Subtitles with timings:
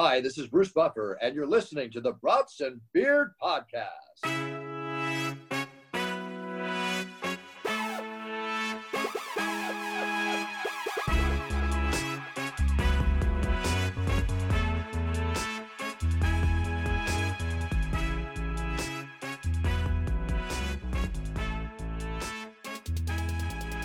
[0.00, 3.88] Hi, this is Bruce Buffer, and you're listening to the Brats and Beers Podcast.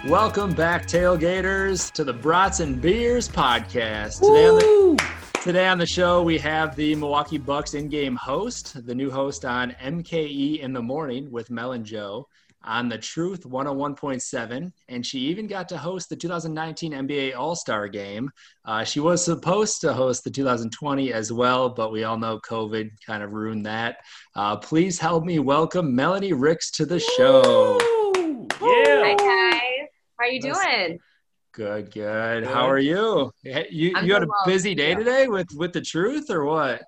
[0.06, 4.20] Welcome back, tailgaters, to the Brats and Beers podcast.
[4.20, 8.96] Today on, the, today on the show, we have the Milwaukee Bucks in-game host, the
[8.96, 12.30] new host on MKE in the morning with Mel and Joe
[12.64, 18.32] on the Truth 101.7, and she even got to host the 2019 NBA All-Star Game.
[18.64, 22.92] Uh, she was supposed to host the 2020 as well, but we all know COVID
[23.06, 23.98] kind of ruined that.
[24.38, 27.78] Uh, please help me welcome Melanie Ricks to the show.
[28.62, 29.04] Yeah.
[29.04, 29.90] Hi guys.
[30.18, 31.00] How are you That's- doing?
[31.54, 32.46] Good, good.
[32.46, 33.32] How are you?
[33.44, 34.44] You, you I'm you had a well.
[34.48, 34.96] busy day Yeah.
[34.96, 36.82] today with with the truth or what?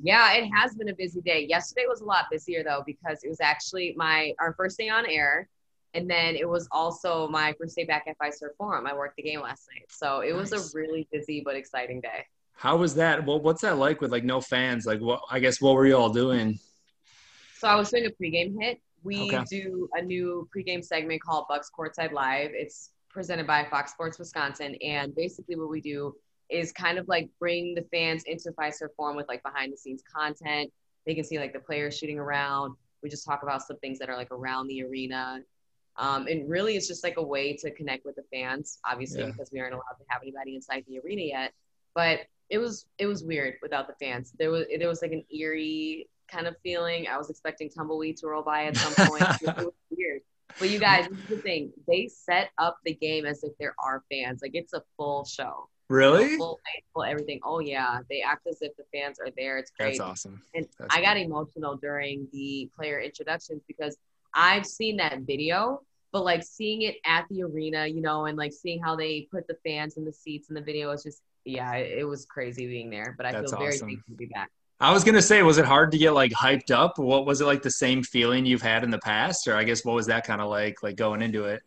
[0.00, 1.46] Yeah, it has been a busy day.
[1.48, 5.06] Yesterday was a lot busier though because it was actually my our first day on
[5.08, 5.48] air,
[5.94, 8.86] and then it was also my first day back at Fiserv Forum.
[8.88, 12.26] I worked the game last night, so it was a really busy but exciting day.
[12.54, 13.24] How was that?
[13.24, 14.84] Well, what's that like with like no fans?
[14.84, 15.20] Like, what?
[15.30, 16.58] I guess what were you all doing?
[17.58, 18.80] So I was doing a pregame hit.
[19.04, 19.44] We Okay.
[19.50, 22.50] do a new pregame segment called Bucks Courtside Live.
[22.52, 26.14] It's presented by Fox Sports Wisconsin, and basically what we do
[26.50, 30.02] is kind of like bring the fans into Fiserv Forum with like behind the scenes
[30.14, 30.72] content.
[31.06, 32.74] They can see like the players shooting around.
[33.02, 35.40] We just talk about some things that are like around the arena.
[35.96, 39.26] Um, and really, it's just like a way to connect with the fans, obviously, Yeah.
[39.26, 41.52] because we aren't allowed to have anybody inside the arena yet.
[41.94, 42.20] But
[42.50, 44.32] it was it was weird without the fans.
[44.38, 47.08] There was there was like an eerie kind of feeling.
[47.08, 49.22] I was expecting tumbleweed to roll by at some point.
[49.42, 50.22] it was weird.
[50.58, 51.72] But you guys, this is the thing.
[51.86, 54.40] They set up the game as if there are fans.
[54.42, 55.68] Like it's a full show.
[55.88, 56.36] Really?
[56.36, 56.58] Full
[56.92, 57.40] full everything.
[57.44, 58.00] Oh yeah.
[58.10, 59.58] They act as if the fans are there.
[59.58, 59.98] It's great.
[59.98, 60.42] That's awesome.
[60.54, 61.24] And That's I got cool.
[61.24, 63.96] emotional during the player introductions because
[64.34, 65.82] I've seen that video,
[66.12, 69.46] but like seeing it at the arena, you know, and like seeing how they put
[69.46, 72.66] the fans in the seats in the video is just yeah, it, it was crazy
[72.66, 73.14] being there.
[73.16, 73.88] But I That's feel very awesome.
[73.88, 74.50] thankful to be back.
[74.80, 76.98] I was gonna say, was it hard to get like hyped up?
[76.98, 79.84] What was it like the same feeling you've had in the past, or I guess
[79.84, 81.62] what was that kind of like, like going into it?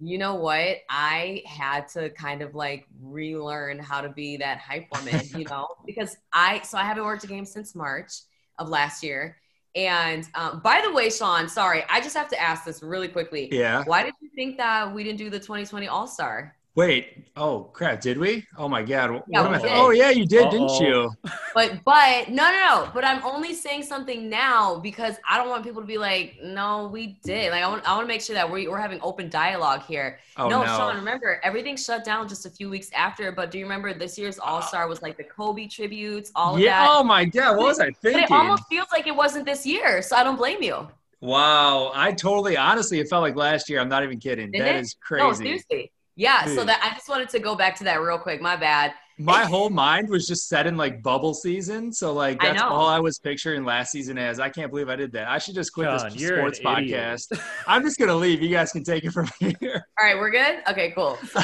[0.00, 0.78] You know what?
[0.88, 5.68] I had to kind of like relearn how to be that hype woman, you know,
[5.86, 8.12] because I so I haven't worked a game since March
[8.58, 9.36] of last year.
[9.74, 13.48] And um, by the way, Sean, sorry, I just have to ask this really quickly.
[13.52, 13.84] Yeah.
[13.84, 16.56] Why did you think that we didn't do the 2020 All Star?
[16.74, 17.26] Wait.
[17.36, 18.00] Oh crap!
[18.00, 18.44] Did we?
[18.56, 19.10] Oh my god.
[19.10, 19.70] What Yeah, am I- oh, did.
[19.72, 21.10] Oh yeah, you did, didn't you?
[21.54, 22.90] But but no no no.
[22.94, 26.88] But I'm only saying something now because I don't want people to be like, no,
[26.92, 27.50] we did.
[27.50, 30.20] Like I want I want to make sure that we, we're having open dialogue here.
[30.36, 30.66] Oh no, no.
[30.66, 33.32] Sean, remember everything shut down just a few weeks after.
[33.32, 36.54] But do you remember this year's uh, All Star was like the Kobe tributes, all
[36.54, 36.84] of yeah.
[36.84, 36.88] that.
[36.92, 37.56] Oh my god.
[37.56, 38.22] What was I but thinking?
[38.24, 40.86] it almost feels like it wasn't this year, so I don't blame you.
[41.20, 43.80] Wow, I totally, honestly, it felt like last year.
[43.80, 44.52] I'm not even kidding.
[44.52, 44.80] Didn't That it?
[44.82, 45.44] is No, crazy.
[45.44, 45.90] seriously.
[46.18, 48.42] Yeah, so that I just wanted to go back to that real quick.
[48.42, 48.92] My bad.
[49.18, 51.92] My whole mind was just set in like bubble season.
[51.92, 52.68] So like that's know.
[52.68, 54.40] all I was picturing last season as.
[54.40, 55.28] I can't believe I did that.
[55.28, 57.40] I should just quit Sean, this you're sports podcast.
[57.68, 58.42] I'm just gonna leave.
[58.42, 59.84] You guys can take it from here.
[60.00, 60.58] All right, we're good.
[60.68, 61.16] Okay, cool.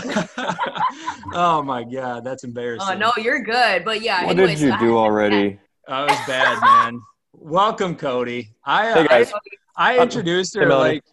[1.34, 2.89] oh my god, that's embarrassing.
[2.91, 3.84] Oh no, you're good.
[3.84, 4.25] But yeah.
[4.25, 5.61] What anyways, did you so do had- already?
[5.87, 7.01] Oh, it was bad, man.
[7.33, 8.51] Welcome, Cody.
[8.65, 9.33] I uh, Hey, guys.
[9.77, 11.05] I, I introduced her Hey, like.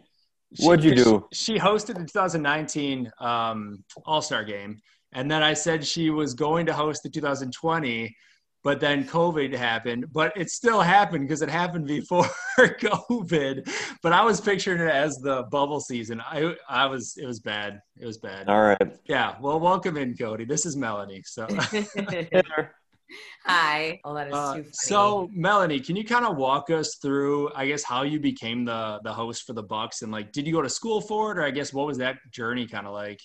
[0.54, 1.28] She- What'd you she- do?
[1.34, 4.80] She, hosted the 2019 um, All Star Game,
[5.14, 8.16] and then I said she was going to host the 2020,
[8.64, 10.06] but then COVID happened.
[10.12, 12.26] But it still happened because it happened before
[12.60, 13.68] COVID.
[14.04, 16.22] But I was picturing it as the bubble season.
[16.22, 17.80] I I was it was bad.
[18.00, 18.50] It was bad.
[18.50, 18.98] All right.
[19.06, 19.36] Yeah.
[19.42, 20.46] Well, welcome in, Cody.
[20.46, 21.24] This is Melanie.
[21.26, 21.48] So.
[23.46, 24.00] Hi.
[24.04, 24.72] Oh, that is Uh, too funny.
[24.74, 29.00] so Melanie, can you kind of walk us through, I guess, how you became the
[29.04, 31.44] the host for the Bucks, and like, did you go to school for it, or
[31.44, 33.20] I guess what was that journey kind of like?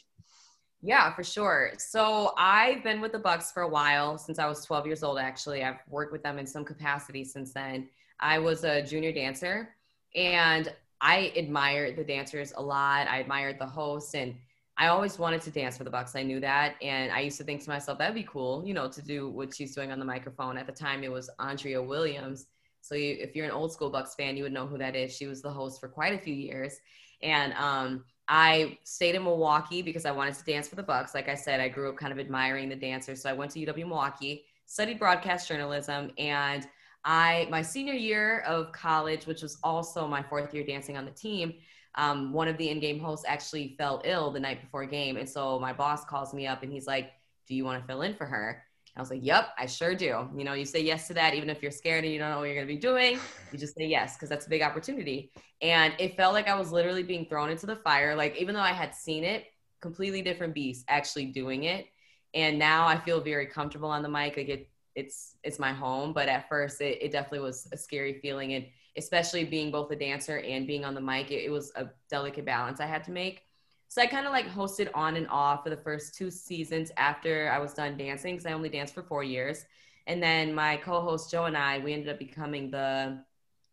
[0.82, 1.72] Yeah, for sure.
[1.78, 5.18] So I've been with the Bucks for a while since I was 12 years old.
[5.18, 7.88] Actually, I've worked with them in some capacity since then.
[8.20, 9.74] I was a junior dancer,
[10.14, 13.08] and I admired the dancers a lot.
[13.08, 14.34] I admired the hosts, and
[14.78, 16.14] I always wanted to dance for the Bucks.
[16.14, 18.88] I knew that, and I used to think to myself, that'd be cool, you know,
[18.88, 20.58] to do what she's doing on the microphone.
[20.58, 22.46] At the time, it was Andrea Williams.
[22.82, 25.16] So you, if you're an old school Bucks fan, you would know who that is.
[25.16, 26.78] She was the host for quite a few years,
[27.22, 31.14] and um, I stayed in Milwaukee because I wanted to dance for the Bucks.
[31.14, 33.22] Like I said, I grew up kind of admiring the dancers.
[33.22, 36.66] So I went to UW Milwaukee, studied broadcast journalism, and
[37.06, 41.12] I my senior year of college, which was also my fourth year dancing on the
[41.12, 41.54] team,
[41.96, 45.58] um, one of the in-game hosts actually fell ill the night before game, and so
[45.58, 47.12] my boss calls me up and he's like,
[47.46, 48.62] "Do you want to fill in for her?"
[48.96, 50.26] I was like, yep, I sure do.
[50.34, 52.38] You know, you say yes to that, even if you're scared and you don't know
[52.38, 53.18] what you're going to be doing,
[53.52, 55.30] you just say yes, because that's a big opportunity.
[55.60, 58.16] And it felt like I was literally being thrown into the fire.
[58.16, 59.44] Like, even though I had seen it,
[59.82, 61.86] completely different beast actually doing it.
[62.32, 64.38] And now I feel very comfortable on the mic.
[64.38, 66.14] Like, it, it's, it's my home.
[66.14, 68.54] But at first, it, it definitely was a scary feeling.
[68.54, 68.64] And
[68.96, 72.44] especially being both a dancer and being on the mic, it, it was a delicate
[72.44, 73.46] balance I had to make
[73.88, 77.50] so I kind of like hosted on and off for the first two seasons after
[77.50, 79.64] I was done dancing because I only danced for four years.
[80.06, 83.22] And then my co-host Joe and I, we ended up becoming the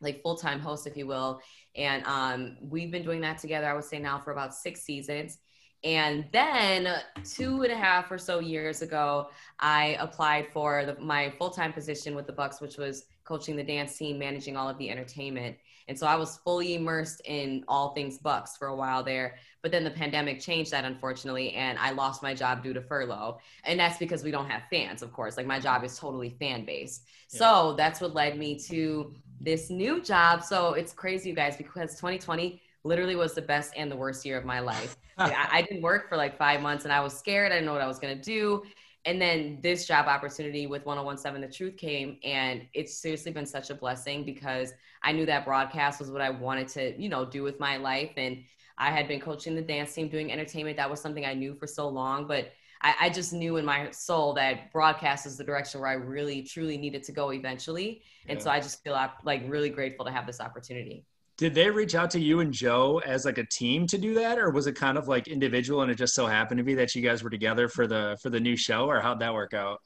[0.02, 1.42] like full-time host, if you will.
[1.76, 5.40] And um, we've been doing that together, I would say now for about six seasons.
[5.84, 6.88] And then
[7.26, 9.30] two and a half or so years ago,
[9.60, 13.98] I applied for the, my full-time position with the Bucks, which was coaching the dance
[13.98, 15.58] team, managing all of the entertainment.
[15.88, 19.36] And so I was fully immersed in all things Bucks for a while there.
[19.62, 23.40] But then the pandemic changed that, unfortunately, and I lost my job due to furlough.
[23.66, 25.38] And that's because we don't have fans, of course.
[25.38, 27.06] Like my job is totally fan based.
[27.32, 27.40] Yeah.
[27.40, 30.44] So that's what led me to this new job.
[30.44, 34.38] So it's crazy, you guys, because 2020 literally was the best and the worst year
[34.38, 34.98] of my life.
[35.18, 37.52] I, I didn't work for like five months and I was scared.
[37.52, 38.64] I didn't know what I was going to do
[39.06, 43.70] and then this job opportunity with 1017 the truth came and it's seriously been such
[43.70, 44.74] a blessing because
[45.04, 48.12] i knew that broadcast was what i wanted to you know do with my life.
[48.18, 48.44] And
[48.78, 50.78] i had been coaching the dance team doing entertainment.
[50.78, 52.52] That was something i knew for so long but
[52.82, 56.44] I, I just knew in my soul that broadcast is the direction where i really
[56.44, 58.02] truly needed to go eventually.
[58.28, 61.06] And so i just feel like really grateful to have this opportunity
[61.44, 64.40] did they reach out to you and Joe as like a team to do that,
[64.40, 66.96] or was it kind of like individual and it just so happened to be that
[66.96, 69.82] you guys were together for the for the new show, or how'd that work out?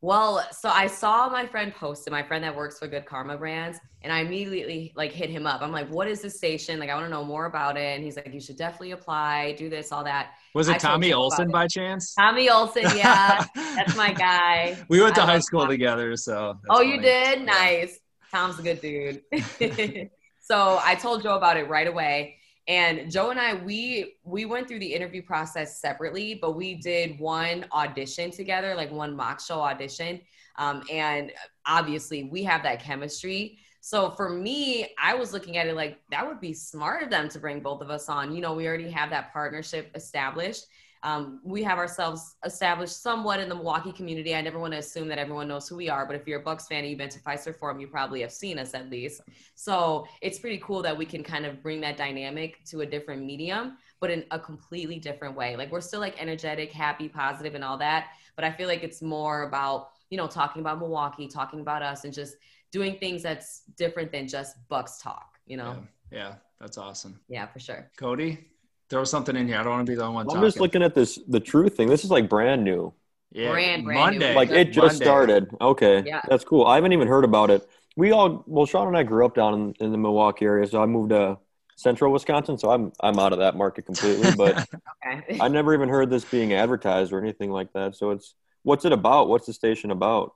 [0.00, 3.36] Well, so I saw my friend post it, my friend that works for Good Karma
[3.36, 5.60] Brands, and I immediately like hit him up.
[5.60, 6.80] I'm like, "What is this station?
[6.80, 9.52] Like, I want to know more about it." And he's like, "You should definitely apply,
[9.58, 12.14] do this, all that." Was it I Tommy Olson by chance?
[12.14, 14.78] Tommy Olson, yeah, that's my guy.
[14.88, 15.74] We went to I high school Tommy.
[15.74, 16.58] together, so.
[16.70, 16.94] Oh, funny.
[16.94, 17.42] you did?
[17.44, 18.00] Nice.
[18.32, 19.22] Tom's a good dude.
[20.46, 22.36] So I told Joe about it right away.
[22.68, 27.18] And Joe and I, we we went through the interview process separately, but we did
[27.18, 30.20] one audition together, like one mock show audition.
[30.56, 31.32] Um, and
[31.66, 33.58] obviously, we have that chemistry.
[33.80, 37.28] So for me, I was looking at it like that would be smart of them
[37.30, 38.32] to bring both of us on.
[38.32, 40.66] You know, we already have that partnership established
[41.02, 44.34] um, we have ourselves established somewhat in the Milwaukee community.
[44.34, 46.42] I never want to assume that everyone knows who we are, but if you're a
[46.42, 49.20] Bucks fan and you've been to Fiserv Forum, you probably have seen us at least.
[49.54, 53.24] So it's pretty cool that we can kind of bring that dynamic to a different
[53.24, 55.56] medium, but in a completely different way.
[55.56, 59.02] Like we're still like energetic, happy, positive, and all that, but I feel like it's
[59.02, 62.36] more about you know talking about Milwaukee, talking about us, and just
[62.72, 65.38] doing things that's different than just Bucks talk.
[65.46, 65.76] You know?
[66.10, 67.20] Yeah, yeah that's awesome.
[67.28, 67.90] Yeah, for sure.
[67.96, 68.46] Cody
[68.90, 69.58] throw something in here.
[69.58, 70.26] I don't want to be the only one.
[70.26, 70.36] Talking.
[70.36, 70.48] I'm talking.
[70.48, 71.88] just looking at this the truth thing.
[71.88, 72.92] This is like brand new.
[73.32, 74.30] Yeah, brand, brand Monday.
[74.30, 74.36] New.
[74.36, 75.04] Like it just Monday.
[75.04, 75.48] started.
[75.60, 76.64] Okay, yeah, that's cool.
[76.66, 77.68] I haven't even heard about it.
[77.96, 80.82] We all well, Sean and I grew up down in, in the Milwaukee area, so
[80.82, 81.38] I moved to
[81.76, 84.32] central Wisconsin, so I'm I'm out of that market completely.
[84.36, 84.68] But
[85.06, 85.38] okay.
[85.40, 87.96] I never even heard this being advertised or anything like that.
[87.96, 89.28] So it's what's it about?
[89.28, 90.34] What's the station about?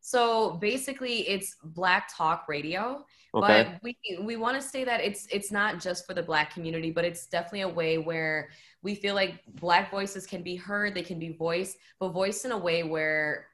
[0.00, 3.06] So basically, it's Black Talk Radio.
[3.34, 3.64] Okay.
[3.64, 6.90] But we we want to say that it's it's not just for the Black community,
[6.90, 8.50] but it's definitely a way where
[8.82, 12.52] we feel like Black voices can be heard, they can be voiced, but voiced in
[12.52, 13.46] a way where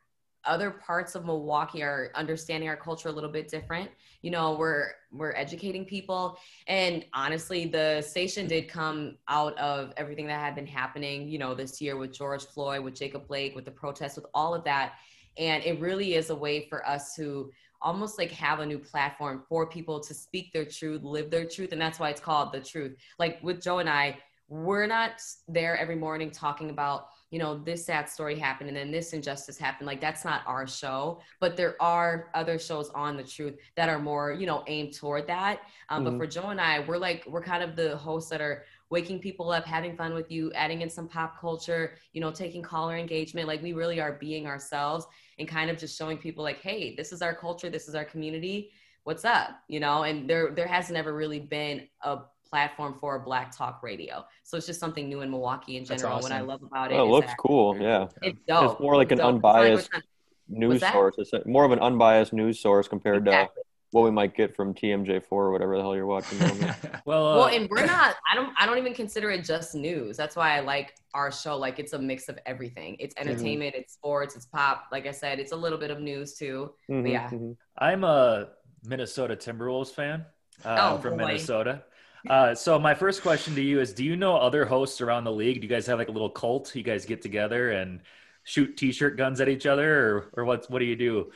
[0.45, 3.91] other parts of Milwaukee are understanding our culture a little bit different.
[4.23, 10.27] You know, we're we're educating people, and honestly, the station did come out of everything
[10.27, 11.27] that had been happening.
[11.27, 14.55] You know, this year with George Floyd, with Jacob Blake, with the protests, with all
[14.55, 14.95] of that
[15.37, 17.51] and it really is a way for us to
[17.83, 21.73] almost like have a new platform for people to speak their truth, live their truth.
[21.73, 22.97] And that's why it's called the truth.
[23.19, 24.19] Like with Joe and I,
[24.49, 28.91] we're not there every morning talking about, you know, this sad story happened and then
[28.91, 29.87] this injustice happened.
[29.87, 34.01] Like that's not our show, but there are other shows on the truth that are
[34.01, 35.61] more, you know, aimed toward that.
[35.89, 36.19] Um, mm-hmm.
[36.19, 39.21] But for Joe and I, we're like, we're kind of the hosts that are waking
[39.21, 42.97] people up, having fun with you, adding in some pop culture, you know, taking caller
[42.97, 43.47] engagement.
[43.47, 45.07] Like we really are being ourselves
[45.41, 48.05] and kind of just showing people like, hey, this is our culture, this is our
[48.05, 48.71] community.
[49.05, 49.59] What's up?
[49.67, 52.19] You know, and there there has never really been a
[52.49, 54.25] platform for a black talk radio.
[54.43, 56.15] So it's just something new in Milwaukee in general.
[56.15, 56.31] Awesome.
[56.31, 56.97] What I love about it.
[56.97, 57.77] Oh, it looks cool.
[57.81, 58.09] Yeah.
[58.23, 58.73] It's dope.
[58.73, 60.03] It's more like an unbiased like
[60.49, 61.15] news source.
[61.17, 63.63] It's more of an unbiased news source compared exactly.
[63.91, 66.39] To what we might get from TMJ4 or whatever the hell you're watching.
[67.05, 68.17] well, uh, well, and we're not.
[68.31, 68.53] I don't.
[68.59, 70.17] I don't even consider it just news.
[70.17, 71.57] That's why I like our show.
[71.57, 72.97] Like it's a mix of everything.
[72.99, 73.75] It's entertainment.
[73.75, 73.83] Mm-hmm.
[73.83, 74.37] It's sports.
[74.37, 74.87] It's pop.
[74.93, 76.73] Like I said, it's a little bit of news too.
[76.91, 77.31] Mm-hmm, yeah.
[77.31, 77.53] Mm-hmm.
[77.79, 78.49] I'm a
[78.85, 80.25] Minnesota Timberwolves fan.
[80.65, 81.27] Uh, oh, from boy.
[81.27, 81.83] Minnesota.
[82.29, 85.33] Uh, so my first question to you is: Do you know other hosts around the
[85.33, 85.61] league?
[85.61, 86.75] Do you guys have like a little cult?
[86.75, 88.01] You guys get together and
[88.45, 90.71] shoot t-shirt guns at each other, or or what?
[90.71, 91.33] What do you do?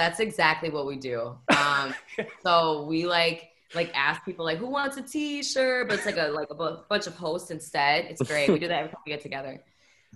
[0.00, 1.36] That's exactly what we do.
[1.60, 1.94] Um,
[2.42, 6.28] so we like like ask people like who wants a t-shirt, but it's like a
[6.28, 8.06] like a b- bunch of hosts instead.
[8.06, 8.48] It's great.
[8.48, 9.62] We do that every time we get together.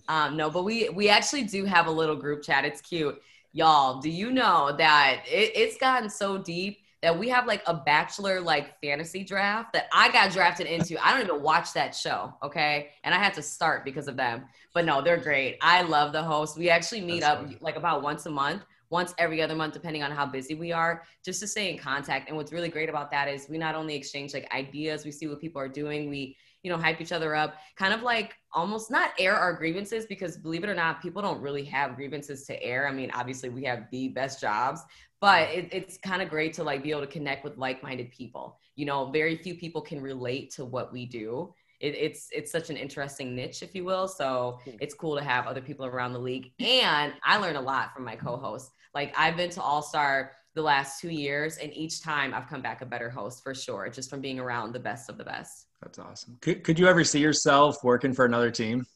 [0.08, 2.64] Um, no, but we we actually do have a little group chat.
[2.64, 3.20] It's cute,
[3.52, 4.00] y'all.
[4.00, 8.40] Do you know that it, it's gotten so deep that we have like a bachelor
[8.40, 10.96] like fantasy draft that I got drafted into.
[11.04, 12.90] I don't even watch that show, okay?
[13.04, 14.44] And I had to start because of them.
[14.72, 15.58] But no, they're great.
[15.60, 16.56] I love the host.
[16.56, 17.58] We actually meet That's up funny.
[17.60, 21.02] like about once a month once every other month, depending on how busy we are,
[21.24, 22.28] just to stay in contact.
[22.28, 25.26] And what's really great about that is we not only exchange like ideas, we see
[25.26, 28.90] what people are doing, we, you know, hype each other up, kind of like almost
[28.90, 32.62] not air our grievances because believe it or not, people don't really have grievances to
[32.62, 32.88] air.
[32.88, 34.80] I mean, obviously we have the best jobs,
[35.20, 38.58] but it, it's kind of great to like be able to connect with like-minded people.
[38.76, 42.70] You know, very few people can relate to what we do it, it's it's such
[42.70, 44.08] an interesting niche, if you will.
[44.08, 44.76] So hmm.
[44.80, 48.04] it's cool to have other people around the league, and I learn a lot from
[48.04, 48.70] my co-hosts.
[48.94, 52.62] Like I've been to All Star the last two years, and each time I've come
[52.62, 55.66] back a better host for sure, just from being around the best of the best.
[55.82, 56.38] That's awesome.
[56.40, 58.86] Could could you ever see yourself working for another team?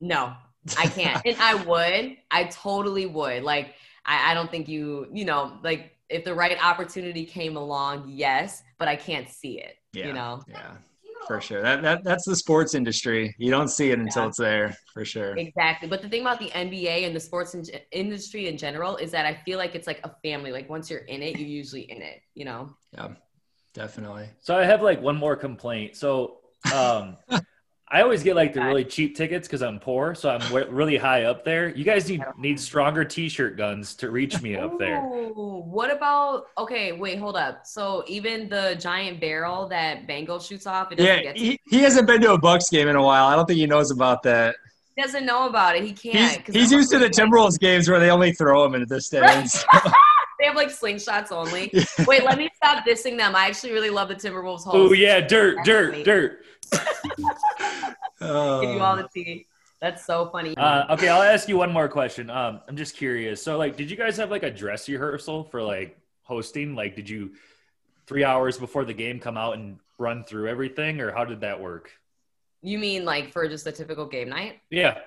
[0.00, 0.34] No,
[0.76, 2.16] I can't, and I would.
[2.32, 3.44] I totally would.
[3.44, 3.74] Like
[4.04, 8.64] I, I don't think you you know like if the right opportunity came along, yes,
[8.76, 9.76] but I can't see it.
[9.92, 10.08] Yeah.
[10.08, 10.42] You know.
[10.48, 10.72] Yeah
[11.26, 11.62] for sure.
[11.62, 13.34] That, that that's the sports industry.
[13.38, 14.28] You don't see it until yeah.
[14.28, 15.36] it's there, for sure.
[15.36, 15.88] Exactly.
[15.88, 19.26] But the thing about the NBA and the sports in- industry in general is that
[19.26, 20.52] I feel like it's like a family.
[20.52, 22.20] Like once you're in it, you're usually in it.
[22.34, 22.76] You know.
[22.92, 23.08] Yeah,
[23.72, 24.28] definitely.
[24.40, 25.96] So I have like one more complaint.
[25.96, 26.38] So
[26.74, 27.16] um,
[27.94, 31.26] I always get like the really cheap tickets because I'm poor, so I'm really high
[31.26, 31.68] up there.
[31.76, 35.00] You guys need need stronger T-shirt guns to reach me up there.
[35.04, 36.46] Ooh, what about?
[36.58, 37.64] Okay, wait, hold up.
[37.64, 42.32] So even the giant barrel that Bango shoots off, yeah, he, he hasn't been to
[42.32, 43.26] a Bucks game in a while.
[43.26, 44.56] I don't think he knows about that.
[44.96, 45.84] He doesn't know about it.
[45.84, 46.44] He can't.
[46.46, 49.64] He's, he's used to the Timberwolves games where they only throw him into the stands.
[50.40, 51.72] they have like slingshots only.
[52.08, 53.36] Wait, let me stop dissing them.
[53.36, 54.62] I actually really love the Timberwolves.
[54.66, 56.40] Oh yeah, dirt, dirt, dirt
[58.24, 58.60] oh.
[58.60, 59.46] Give you all the tea.
[59.80, 60.56] That's so funny.
[60.56, 62.30] Uh, okay, I'll ask you one more question.
[62.30, 63.42] Um, I'm just curious.
[63.42, 66.74] So, like, did you guys have like a dress rehearsal for like hosting?
[66.74, 67.32] Like, did you
[68.06, 71.60] three hours before the game come out and run through everything, or how did that
[71.60, 71.90] work?
[72.62, 74.60] You mean like for just a typical game night?
[74.70, 75.00] Yeah.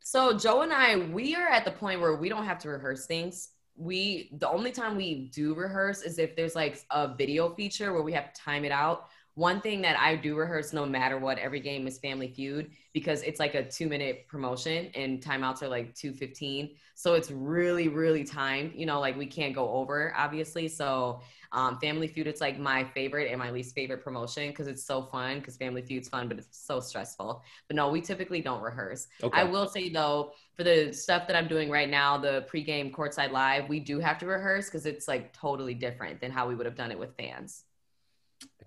[0.00, 3.06] So Joe and I, we are at the point where we don't have to rehearse
[3.06, 3.50] things.
[3.76, 8.02] We the only time we do rehearse is if there's like a video feature where
[8.02, 11.38] we have to time it out one thing that I do rehearse no matter what
[11.38, 15.68] every game is Family Feud because it's like a two minute promotion and timeouts are
[15.68, 16.70] like 215.
[16.94, 18.74] So it's really, really timed.
[18.74, 20.68] You know, like we can't go over, obviously.
[20.68, 21.22] So
[21.52, 25.04] um, Family Feud, it's like my favorite and my least favorite promotion because it's so
[25.04, 27.42] fun because Family Feud's fun, but it's so stressful.
[27.68, 29.08] But no, we typically don't rehearse.
[29.22, 29.40] Okay.
[29.40, 33.32] I will say though, for the stuff that I'm doing right now, the pregame courtside
[33.32, 36.66] live, we do have to rehearse because it's like totally different than how we would
[36.66, 37.64] have done it with fans.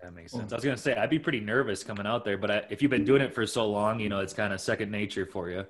[0.02, 0.52] That makes sense.
[0.52, 2.92] I was gonna say I'd be pretty nervous coming out there, but I, if you've
[2.92, 5.66] been doing it for so long, you know it's kind of second nature for you.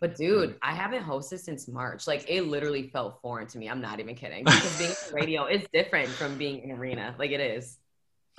[0.00, 0.58] But dude, mm.
[0.62, 2.06] I haven't hosted since March.
[2.06, 3.68] Like it literally felt foreign to me.
[3.68, 4.44] I'm not even kidding.
[4.44, 7.14] Because being on radio is different from being in arena.
[7.18, 7.78] Like it is.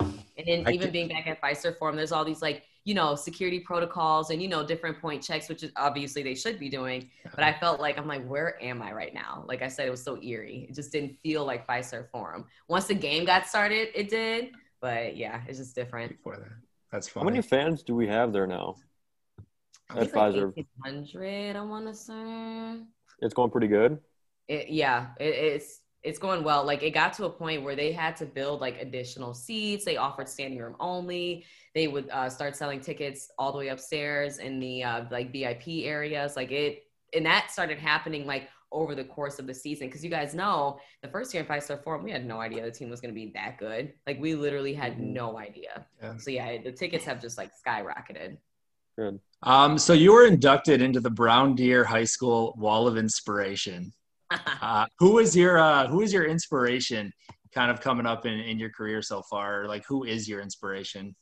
[0.00, 0.90] And then I even can...
[0.92, 4.48] being back at Fiserv Forum, there's all these like you know security protocols and you
[4.48, 7.10] know different point checks, which is obviously they should be doing.
[7.34, 9.44] But I felt like I'm like, where am I right now?
[9.46, 10.66] Like I said, it was so eerie.
[10.68, 12.46] It just didn't feel like Fiserv Forum.
[12.68, 14.52] Once the game got started, it did.
[14.80, 16.16] But yeah, it's just different.
[16.16, 16.52] Before that.
[16.92, 17.24] That's funny.
[17.24, 18.76] How many fans do we have there now?
[19.90, 20.56] At Fiserv.
[20.56, 22.82] Like hundred, I want to say.
[23.20, 23.98] It's going pretty good.
[24.46, 26.64] It, yeah, it, it's it's going well.
[26.64, 29.84] Like it got to a point where they had to build like additional seats.
[29.84, 31.44] They offered standing room only.
[31.74, 35.84] They would uh, start selling tickets all the way upstairs in the uh, like VIP
[35.84, 36.36] areas.
[36.36, 39.88] Like it, and that started happening like over the course of the season.
[39.88, 42.70] Because you guys know the first year in Fiserv Forum, we had no idea the
[42.70, 43.92] team was going to be that good.
[44.06, 45.12] Like we literally had mm-hmm.
[45.12, 45.86] no idea.
[46.02, 46.16] Yeah.
[46.18, 48.36] So yeah, the tickets have just like skyrocketed.
[48.96, 49.20] Good.
[49.42, 53.92] Um, so you were inducted into the Brown Deer High School Wall of Inspiration.
[54.60, 57.12] uh, who is your uh, who is your inspiration
[57.54, 59.66] kind of coming up in, in your career so far?
[59.66, 61.14] Like who is your inspiration?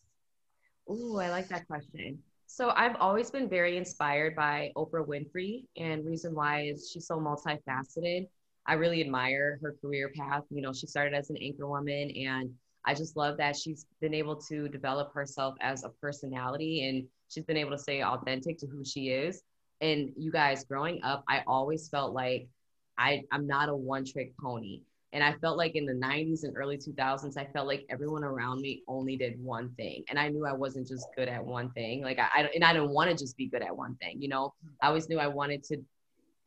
[0.90, 2.18] Ooh, I like that question.
[2.56, 7.18] So I've always been very inspired by Oprah Winfrey, and reason why is she's so
[7.18, 8.28] multifaceted.
[8.66, 10.42] I really admire her career path.
[10.48, 12.54] You know, she started as an anchor woman, and
[12.86, 17.44] I just love that she's been able to develop herself as a personality, and she's
[17.44, 19.42] been able to stay authentic to who she is.
[19.82, 22.48] And you guys, growing up, I always felt like
[22.96, 24.80] I I'm not a one trick pony.
[25.12, 28.60] And I felt like in the 90s and early 2000s, I felt like everyone around
[28.60, 30.04] me only did one thing.
[30.10, 32.02] And I knew I wasn't just good at one thing.
[32.02, 34.28] Like I, I and I didn't want to just be good at one thing, you
[34.28, 34.54] know?
[34.64, 34.74] Mm-hmm.
[34.82, 35.78] I always knew I wanted to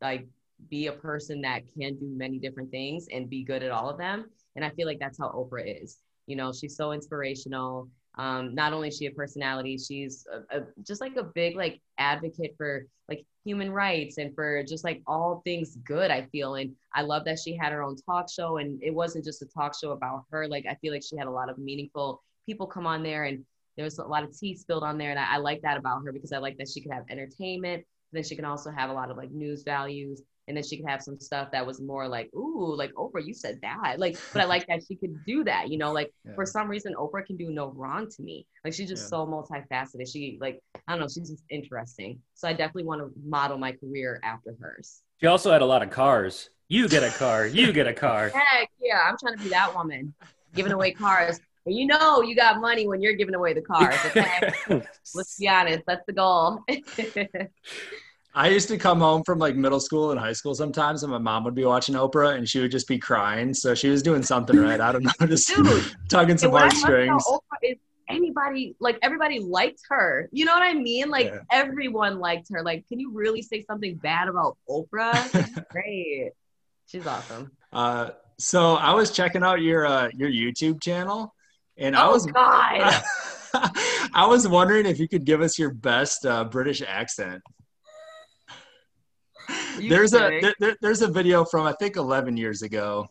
[0.02, 0.28] like
[0.70, 3.98] be a person that can do many different things and be good at all of
[3.98, 4.30] them.
[4.56, 6.00] And I feel like that's how Oprah is.
[6.28, 7.90] You know, she's so inspirational.
[8.20, 11.80] Um, not only is she a personality, she's a, a, just like a big like
[11.98, 16.12] advocate for like human rights and for just like all things good.
[16.12, 19.24] I feel, and I love that she had her own talk show, and it wasn't
[19.24, 20.50] just a talk show about her.
[20.50, 23.46] Like I feel like she had a lot of meaningful people come on there, and
[23.78, 26.04] there was a lot of tea spilled on there, and I, I like that about
[26.04, 27.86] her because I like that she could have entertainment.
[28.12, 30.90] Then she can also have a lot of like news values and then she could
[30.90, 34.00] have some stuff that was more like, ooh, like Oprah, you said that.
[34.00, 36.34] Like, but I like that she could do that, you know, like yeah.
[36.34, 38.48] for some reason Oprah can do no wrong to me.
[38.66, 39.10] Like she's just yeah.
[39.10, 40.12] so multifaceted.
[40.12, 42.20] She like, I don't know, she's just interesting.
[42.34, 45.04] So I definitely want to model my career after hers.
[45.22, 46.50] She also had a lot of cars.
[46.68, 48.30] You get a car, you get a car.
[48.34, 50.16] Heck yeah, I'm trying to be that woman,
[50.56, 51.40] giving away cars.
[51.68, 53.98] And you know you got money when you're giving away the cars.
[54.04, 54.52] Okay?
[55.14, 56.64] Let's be honest, that's the goal.
[58.34, 61.18] I used to come home from like middle school and high school sometimes, and my
[61.18, 63.54] mom would be watching Oprah, and she would just be crying.
[63.54, 64.80] So she was doing something right.
[64.80, 67.24] I don't know, just Dude, tugging some heartstrings.
[68.08, 70.30] Anybody like everybody liked her.
[70.32, 71.10] You know what I mean?
[71.10, 71.40] Like yeah.
[71.52, 72.64] everyone liked her.
[72.64, 75.68] Like, can you really say something bad about Oprah?
[75.70, 76.32] Great,
[76.88, 77.52] she's awesome.
[77.72, 81.36] Uh, so I was checking out your uh, your YouTube channel,
[81.78, 83.04] and oh, I was God.
[84.14, 87.42] I was wondering if you could give us your best uh, British accent
[89.88, 93.08] there's a there, there's a video from I think 11 years ago,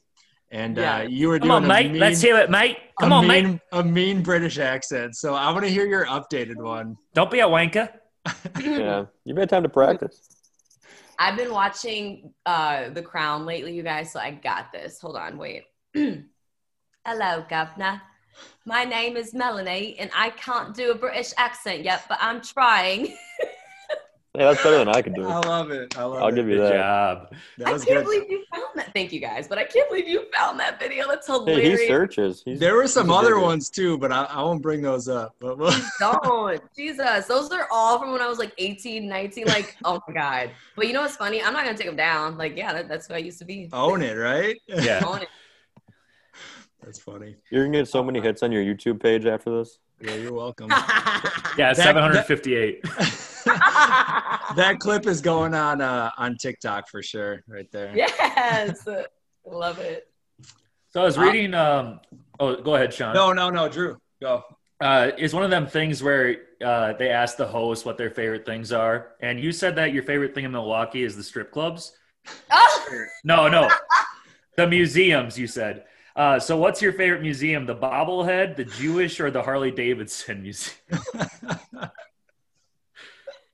[0.51, 0.97] and uh, yeah.
[0.97, 1.51] uh, you were doing.
[1.51, 1.91] Come on, mate.
[1.93, 2.79] Mean, Let's hear it, mate.
[3.01, 3.61] Come on, mean, mate.
[3.73, 5.17] A mean British accent.
[5.17, 6.97] So I want to hear your updated one.
[7.15, 7.91] Don't be a wanker.
[8.61, 10.21] yeah, you've had time to practice.
[11.19, 14.13] I've been watching uh, The Crown lately, you guys.
[14.13, 15.01] So I got this.
[15.01, 15.65] Hold on, wait.
[15.95, 18.01] Hello, Governor.
[18.65, 23.17] My name is Melanie, and I can't do a British accent yet, but I'm trying.
[24.35, 25.27] Yeah, that's better than I can do.
[25.27, 25.97] I love it.
[25.99, 26.35] I love I'll it.
[26.35, 26.77] give you good that.
[26.77, 27.35] job.
[27.57, 28.05] That I was can't good.
[28.05, 28.93] believe you found that.
[28.93, 31.09] Thank you guys, but I can't believe you found that video.
[31.09, 31.81] That's Hey, hilarious.
[31.81, 32.43] he searches.
[32.45, 33.41] He's, There were some other digger.
[33.41, 35.35] ones too, but I, I won't bring those up.
[35.41, 36.61] But we'll, Don't.
[36.77, 37.27] Jesus.
[37.27, 39.47] Those are all from when I was like 18, 19.
[39.47, 40.51] Like, oh my God.
[40.77, 41.43] But you know what's funny?
[41.43, 42.37] I'm not going to take them down.
[42.37, 43.69] Like, yeah, that, that's who I used to be.
[43.73, 44.57] own it, right?
[44.69, 45.03] Yeah.
[45.07, 45.29] Own it.
[46.85, 47.35] That's funny.
[47.51, 49.79] You're gonna get so many hits on your YouTube page after this.
[50.01, 50.69] Yeah, you're welcome.
[50.71, 52.83] Yeah, That- 758.
[52.85, 53.28] that
[54.81, 57.93] clip is going on uh, on TikTok for sure, right there.
[57.97, 58.87] yes.
[59.47, 60.09] Love it.
[60.91, 61.55] So I was reading.
[61.55, 62.01] Um,
[62.41, 63.15] oh, go ahead, Sean.
[63.15, 64.43] No, no, no, Drew, go.
[64.81, 68.47] Uh, it's one of them things where uh, they ask the host what their favorite
[68.47, 71.93] things are, and you said that your favorite thing in Milwaukee is the strip clubs.
[72.51, 73.69] Oh, No, no,
[74.57, 75.39] the museums.
[75.39, 75.85] You said.
[76.17, 77.65] Uh, so, what's your favorite museum?
[77.65, 80.75] The bobblehead, the Jewish, or the Harley Davidson museum?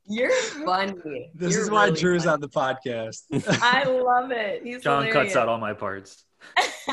[0.07, 0.31] You're
[0.65, 1.31] funny.
[1.35, 2.35] This You're is why really Drew's funny.
[2.35, 3.23] on the podcast.
[3.63, 4.63] I love it.
[4.63, 5.33] He's John hilarious.
[5.33, 6.25] cuts out all my parts.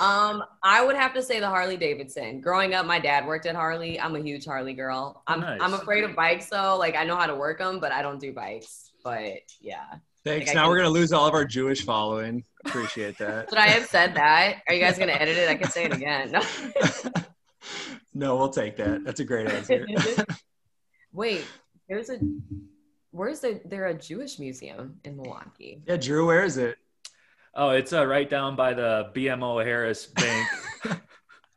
[0.00, 2.40] um, I would have to say the Harley Davidson.
[2.40, 4.00] Growing up, my dad worked at Harley.
[4.00, 5.22] I'm a huge Harley girl.
[5.26, 5.60] I'm Nice.
[5.60, 6.76] I'm afraid of bikes though.
[6.78, 8.92] Like I know how to work them, but I don't do bikes.
[9.02, 9.84] But yeah.
[10.24, 10.46] Thanks.
[10.46, 12.44] Like, now we're gonna lose all of our Jewish following.
[12.64, 13.50] Appreciate that.
[13.50, 14.62] Should I have said that?
[14.66, 15.50] Are you guys gonna edit it?
[15.50, 16.30] I can say it again.
[16.32, 16.40] No.
[18.14, 19.04] no, we'll take that.
[19.04, 19.84] That's a great answer.
[21.14, 21.46] Wait,
[21.88, 22.18] there's a
[23.12, 25.80] where's the there a Jewish museum in Milwaukee?
[25.86, 26.76] yeah, Drew, where is it?
[27.54, 30.48] Oh, it's uh, right down by the BMO Harris Bank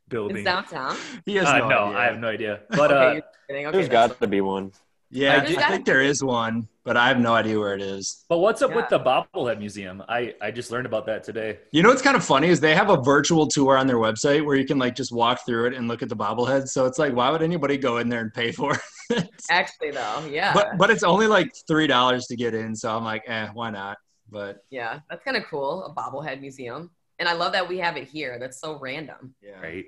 [0.09, 0.37] building.
[0.37, 0.95] It's downtown.
[1.25, 1.97] He has Uh, no, no, idea.
[1.99, 2.59] I have no idea.
[2.69, 3.57] But okay, uh, you're.
[3.59, 4.71] Okay, There's that's- got to be one.
[5.09, 7.81] Yeah, There's I gotta think there is one, but I have no idea where it
[7.81, 8.25] is.
[8.27, 10.03] but what's up with the bobblehead museum?
[10.09, 11.59] I I just learned about that today.
[11.71, 14.43] You know what's kind of funny is they have a virtual tour on their website
[14.45, 16.67] where you can like just walk through it and look at the bobbleheads.
[16.75, 18.81] So it's like, why would anybody go in there and pay for it?
[19.49, 22.75] Actually, though, yeah, but but it's only like three dollars to get in.
[22.75, 23.97] So I'm like, eh, why not?
[24.29, 25.85] But yeah, that's kind of cool.
[25.85, 28.37] A bobblehead museum, and I love that we have it here.
[28.39, 29.33] That's so random.
[29.41, 29.85] yeah, Right.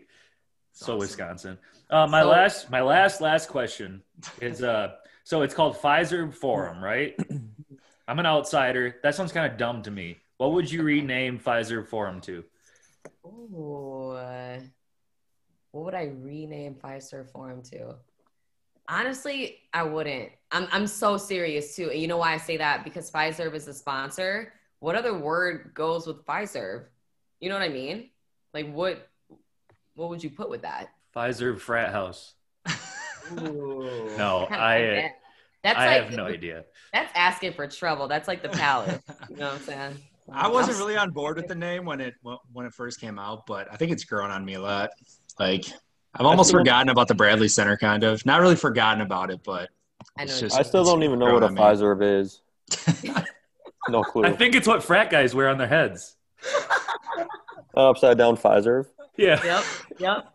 [0.72, 1.00] It's So awesome.
[1.00, 1.58] Wisconsin.
[1.90, 4.02] Uh, my So- last my last last question
[4.42, 7.16] is uh so it's called Fiserv Forum, right?
[8.08, 8.96] I'm an outsider.
[9.04, 10.18] That sounds kind of dumb to me.
[10.38, 12.44] What would you rename Fiserv Forum to?
[13.26, 14.60] Ooh, uh,
[15.72, 17.96] what would I rename Fiserv Forum to?
[18.90, 20.30] Honestly, I wouldn't.
[20.52, 21.92] I'm I'm so serious too.
[21.92, 22.84] And you know why I say that?
[22.84, 24.52] Because Fiserv is a sponsor.
[24.80, 26.86] What other word goes with Fiserv?
[27.40, 28.10] You know what I mean?
[28.54, 29.08] Like what
[29.94, 30.90] what would you put with that?
[31.16, 32.34] Fiserv Frat House.
[33.32, 35.12] No, I- like that.
[35.62, 36.64] That's I like have no idea.
[36.94, 38.08] that's asking for trouble.
[38.08, 39.02] That's like the palace.
[39.30, 39.98] You know what I'm saying?
[40.32, 42.14] I wasn't really on board with the name when it
[42.54, 44.92] when it first came out, but I think it's grown on me a lot.
[45.38, 45.66] Like
[46.16, 48.26] I've almost forgotten about the Bradley Center, kind of.
[48.26, 49.70] Not really forgotten about it, but
[50.18, 50.40] I know.
[50.40, 51.56] Just- I still don't even know what a on.
[51.56, 52.42] Fiserv is.
[53.90, 54.24] no clue.
[54.26, 56.16] I think it's what frat guys wear on their heads.
[57.76, 58.86] Upside down Pfizer.
[59.18, 59.44] Yeah.
[59.44, 59.64] Yep.
[60.00, 60.34] Yep.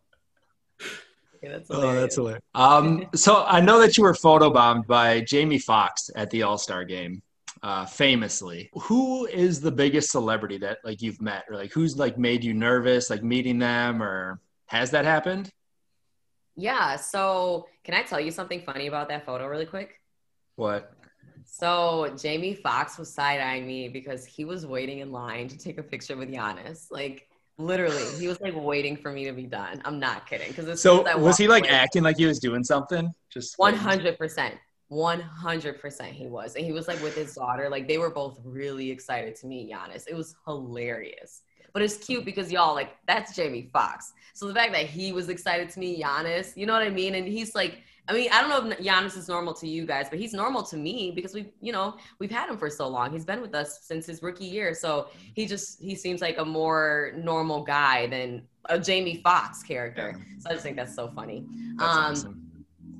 [1.36, 2.14] Okay, that's Oh, that's hilarious.
[2.14, 2.42] hilarious.
[2.54, 6.84] Um, so I know that you were photobombed by Jamie Foxx at the All Star
[6.84, 7.22] game,
[7.62, 8.70] uh, famously.
[8.74, 12.54] Who is the biggest celebrity that like you've met, or like who's like made you
[12.54, 15.50] nervous, like meeting them, or has that happened?
[16.56, 16.96] Yeah.
[16.96, 20.00] So, can I tell you something funny about that photo, really quick?
[20.56, 20.92] What?
[21.46, 25.78] So Jamie Foxx was side eyeing me because he was waiting in line to take
[25.78, 26.90] a picture with Giannis.
[26.90, 29.80] Like literally, he was like waiting for me to be done.
[29.84, 30.48] I'm not kidding.
[30.48, 33.12] Because it's So was he like acting like he was doing something?
[33.30, 34.56] Just One hundred percent.
[34.88, 36.56] One hundred percent he was.
[36.56, 37.68] And he was like with his daughter.
[37.68, 40.08] Like they were both really excited to meet Giannis.
[40.08, 41.42] It was hilarious.
[41.74, 44.14] But it's cute because y'all like that's Jamie Foxx.
[44.32, 47.16] So the fact that he was excited to meet Giannis, you know what I mean?
[47.16, 50.08] And he's like, I mean, I don't know if Giannis is normal to you guys,
[50.10, 53.12] but he's normal to me because we've, you know, we've had him for so long.
[53.12, 54.74] He's been with us since his rookie year.
[54.74, 60.20] So he just he seems like a more normal guy than a Jamie Foxx character.
[60.38, 61.46] So I just think that's so funny.
[61.76, 62.43] That's um, awesome.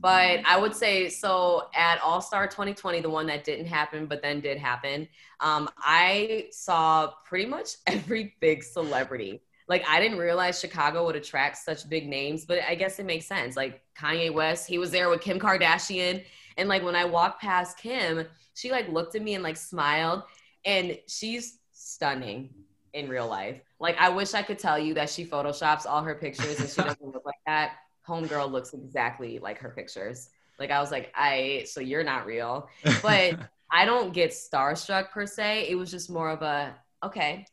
[0.05, 4.21] But I would say so at All Star 2020, the one that didn't happen but
[4.21, 5.09] then did happen.
[5.40, 9.40] Um, I saw pretty much every big celebrity.
[9.67, 13.25] Like I didn't realize Chicago would attract such big names, but I guess it makes
[13.25, 13.57] sense.
[13.57, 16.23] Like Kanye West, he was there with Kim Kardashian,
[16.59, 20.25] and like when I walked past Kim, she like looked at me and like smiled,
[20.67, 22.51] and she's stunning
[22.93, 23.59] in real life.
[23.81, 26.83] Like I wish I could tell you that she photoshops all her pictures and she
[26.83, 27.77] doesn't look like that
[28.09, 30.31] homegirl looks exactly like her pictures.
[30.59, 32.69] Like I was like, I so you're not real.
[33.03, 33.38] But
[33.71, 35.67] I don't get starstruck per se.
[35.69, 37.47] It was just more of a okay.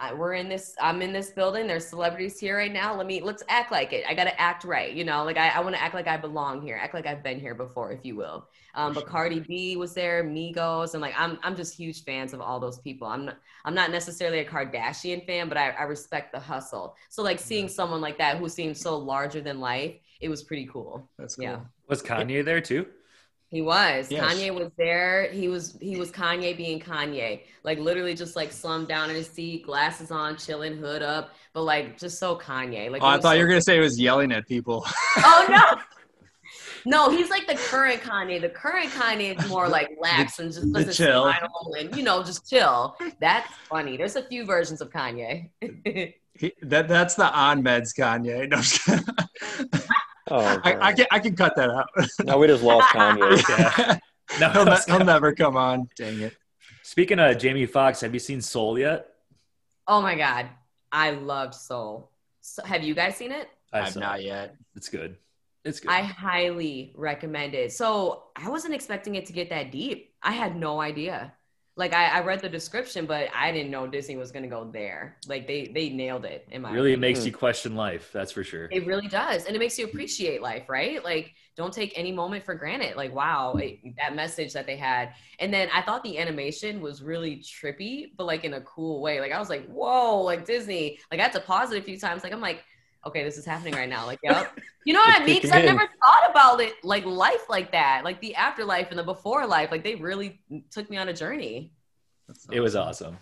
[0.00, 0.74] I, we're in this.
[0.80, 1.66] I'm in this building.
[1.66, 2.96] There's celebrities here right now.
[2.96, 4.04] Let me let's act like it.
[4.08, 4.92] I got to act right.
[4.92, 6.80] You know, like I, I want to act like I belong here.
[6.80, 8.48] Act like I've been here before, if you will.
[8.74, 12.40] Um, but Cardi B was there, Migos, and like I'm I'm just huge fans of
[12.40, 13.06] all those people.
[13.06, 13.36] I'm not
[13.66, 16.96] I'm not necessarily a Kardashian fan, but I, I respect the hustle.
[17.10, 20.66] So like seeing someone like that who seems so larger than life, it was pretty
[20.66, 21.08] cool.
[21.18, 21.44] That's cool.
[21.44, 21.60] Yeah.
[21.88, 22.86] Was Kanye there too?
[23.50, 24.10] He was.
[24.10, 24.22] Yes.
[24.34, 25.28] Kanye was there.
[25.32, 27.40] He was he was Kanye being Kanye.
[27.64, 31.62] Like literally just like slumped down in his seat, glasses on, chilling, hood up, but
[31.62, 32.90] like just so Kanye.
[32.90, 34.86] Like Oh, I thought so- you were gonna say he was yelling at people.
[35.18, 35.80] Oh no.
[36.86, 38.40] No, he's like the current Kanye.
[38.40, 41.30] The current Kanye is more like lax and just doesn't chill.
[41.78, 42.96] and you know just chill.
[43.20, 43.98] That's funny.
[43.98, 45.50] There's a few versions of Kanye.
[46.34, 48.48] He, that that's the on meds Kanye.
[48.48, 49.04] No, I'm just kidding.
[50.30, 51.88] Oh, I, I can I can cut that out.
[52.24, 53.42] now we just lost Kanye.
[53.48, 53.98] Yeah.
[54.38, 55.88] No, he'll, ne- he'll never come on.
[55.96, 56.36] Dang it.
[56.84, 59.06] Speaking of Jamie Foxx, have you seen Soul yet?
[59.88, 60.48] oh my god,
[60.92, 62.12] I loved Soul.
[62.40, 63.48] So, have you guys seen it?
[63.72, 64.26] I I've not it.
[64.26, 64.54] yet.
[64.76, 65.16] It's good.
[65.64, 65.90] It's good.
[65.90, 67.72] I highly recommend it.
[67.72, 70.14] So I wasn't expecting it to get that deep.
[70.22, 71.32] I had no idea.
[71.80, 75.16] Like I, I read the description, but I didn't know Disney was gonna go there.
[75.26, 77.00] Like they they nailed it in my really opinion.
[77.00, 78.10] makes you question life.
[78.12, 78.68] That's for sure.
[78.70, 81.02] It really does, and it makes you appreciate life, right?
[81.02, 82.96] Like don't take any moment for granted.
[82.96, 87.02] Like wow, it, that message that they had, and then I thought the animation was
[87.02, 89.18] really trippy, but like in a cool way.
[89.18, 90.98] Like I was like, whoa, like Disney.
[91.10, 92.22] Like I had to pause it a few times.
[92.22, 92.62] Like I'm like,
[93.06, 94.06] okay, this is happening right now.
[94.06, 94.58] Like yep.
[94.84, 95.36] You know what I mean?
[95.36, 99.04] Because I've never thought about it like life like that, like the afterlife and the
[99.04, 99.70] before life.
[99.70, 101.72] Like they really took me on a journey.
[102.50, 103.16] It was awesome.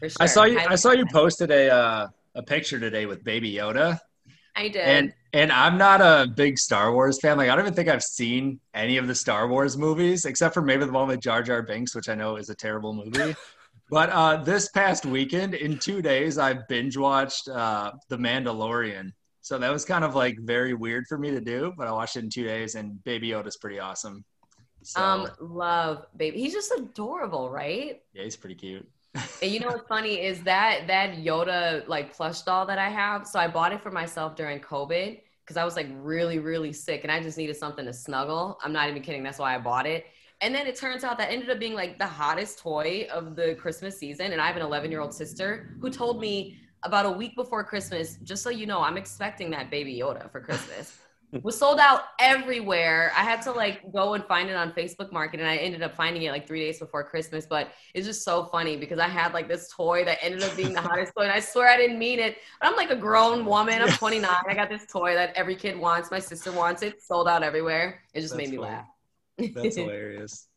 [0.00, 0.16] For sure.
[0.20, 0.58] I saw you.
[0.58, 3.98] Highly I saw you posted a uh, a picture today with Baby Yoda,
[4.54, 4.76] I did.
[4.76, 7.36] and and I'm not a big Star Wars fan.
[7.36, 10.62] Like I don't even think I've seen any of the Star Wars movies except for
[10.62, 13.34] maybe the one with Jar Jar Binks, which I know is a terrible movie.
[13.90, 19.12] but uh, this past weekend, in two days, I binge watched uh, The Mandalorian.
[19.48, 22.16] So that was kind of like very weird for me to do, but I watched
[22.16, 24.22] it in two days, and Baby Yoda's pretty awesome.
[24.82, 26.38] So um, love baby.
[26.38, 28.02] He's just adorable, right?
[28.12, 28.86] yeah, he's pretty cute.
[29.40, 33.26] And you know what's funny is that that Yoda like plush doll that I have.
[33.26, 37.04] So I bought it for myself during COVID because I was like really really sick
[37.04, 38.58] and I just needed something to snuggle.
[38.62, 39.22] I'm not even kidding.
[39.22, 40.04] That's why I bought it.
[40.42, 43.54] And then it turns out that ended up being like the hottest toy of the
[43.54, 44.32] Christmas season.
[44.32, 47.64] And I have an 11 year old sister who told me about a week before
[47.64, 50.98] Christmas, just so you know, I'm expecting that baby Yoda for Christmas.
[51.42, 53.12] was sold out everywhere.
[53.14, 55.94] I had to like go and find it on Facebook Market, and I ended up
[55.94, 57.46] finding it like three days before Christmas.
[57.46, 60.72] But it's just so funny because I had like this toy that ended up being
[60.72, 62.38] the hottest toy, and I swear I didn't mean it.
[62.60, 63.82] But I'm like a grown woman.
[63.82, 64.30] I'm 29.
[64.48, 66.10] I got this toy that every kid wants.
[66.10, 67.02] My sister wants it.
[67.02, 68.00] Sold out everywhere.
[68.14, 68.70] It just That's made me funny.
[68.70, 68.86] laugh.
[69.54, 70.48] That's hilarious.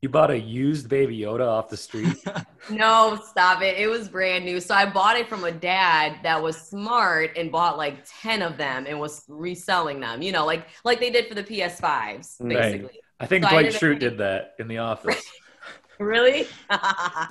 [0.00, 2.16] You bought a used Baby Yoda off the street.
[2.70, 3.78] No, stop it.
[3.78, 4.60] It was brand new.
[4.60, 8.58] So I bought it from a dad that was smart and bought like 10 of
[8.58, 12.58] them and was reselling them, you know, like like they did for the PS5s, Right.
[12.58, 13.00] basically.
[13.20, 15.24] I think So I Dwight ended Schrute did that in the office.
[15.98, 16.46] really?
[16.70, 17.28] I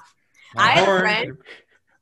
[0.57, 1.37] had a friend.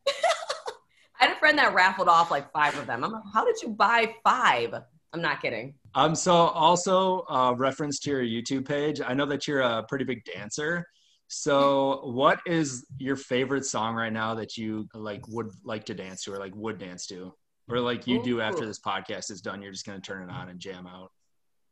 [0.07, 3.03] I had a friend that raffled off like five of them.
[3.03, 4.73] I'm like, how did you buy five?
[5.11, 5.73] I'm not kidding.
[5.95, 8.99] Um, so also uh, reference to your YouTube page.
[9.05, 10.85] I know that you're a pretty big dancer.
[11.27, 16.23] So what is your favorite song right now that you like would like to dance
[16.25, 17.33] to or like would dance to?
[17.67, 20.49] Or like you do after this podcast is done, you're just gonna turn it on
[20.49, 21.11] and jam out.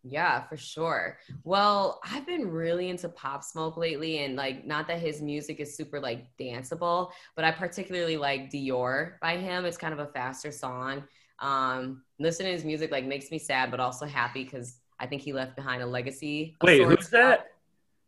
[0.04, 1.18] Yeah, for sure.
[1.44, 5.78] Well, I've been really into Pop Smoke lately, and like, not that his music is
[5.78, 9.66] super like danceable, but I particularly like Dior by him.
[9.66, 11.04] It's kind of a faster song.
[11.44, 15.22] Um, listening to his music like makes me sad, but also happy because I think
[15.22, 16.56] he left behind a legacy.
[16.64, 17.52] Wait, who's that?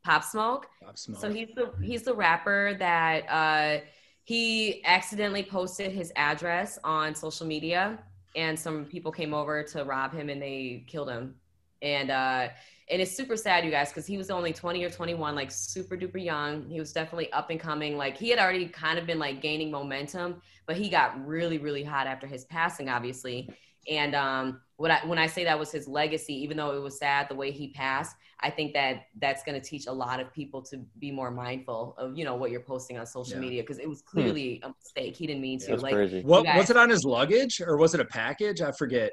[0.04, 0.67] Pop Smoke.
[0.84, 1.19] Pop Smoke.
[1.19, 3.86] So he's the he's the rapper that uh,
[4.24, 8.00] he accidentally posted his address on social media,
[8.36, 11.36] and some people came over to rob him, and they killed him
[11.82, 12.48] and uh
[12.89, 15.98] and it's super sad you guys because he was only 20 or 21 like super
[15.98, 19.19] duper young he was definitely up and coming like he had already kind of been
[19.19, 23.50] like gaining momentum but he got really really hot after his passing obviously
[23.89, 26.98] and um when i when i say that was his legacy even though it was
[27.00, 30.32] sad the way he passed i think that that's going to teach a lot of
[30.34, 33.39] people to be more mindful of you know what you're posting on social Yeah.
[33.39, 36.21] media because it was clearly a mistake he didn't mean to That's like crazy.
[36.21, 38.62] what guys- was it on his luggage or was it a package?
[38.62, 39.12] I forget.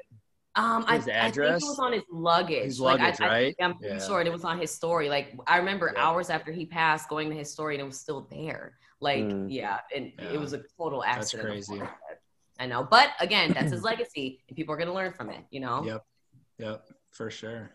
[0.55, 1.63] Um, I, His I think address?
[1.63, 2.63] it was on his luggage.
[2.65, 3.55] His luggage, I, I, right?
[3.59, 4.05] I'm pretty Yeah.
[4.05, 5.09] sure it was on his story.
[5.09, 6.03] Like I remember Yeah.
[6.05, 8.77] hours after he passed, going to his story, and it was still there.
[8.99, 9.47] Like Mm.
[9.49, 10.29] yeah, and Yeah.
[10.33, 11.49] it was a total accident.
[11.49, 11.83] That's crazy.
[12.59, 15.43] I know, but again, that's his legacy, and people are gonna learn from it.
[15.49, 15.83] You know.
[15.85, 16.05] Yep.
[16.59, 17.71] Yep, for sure.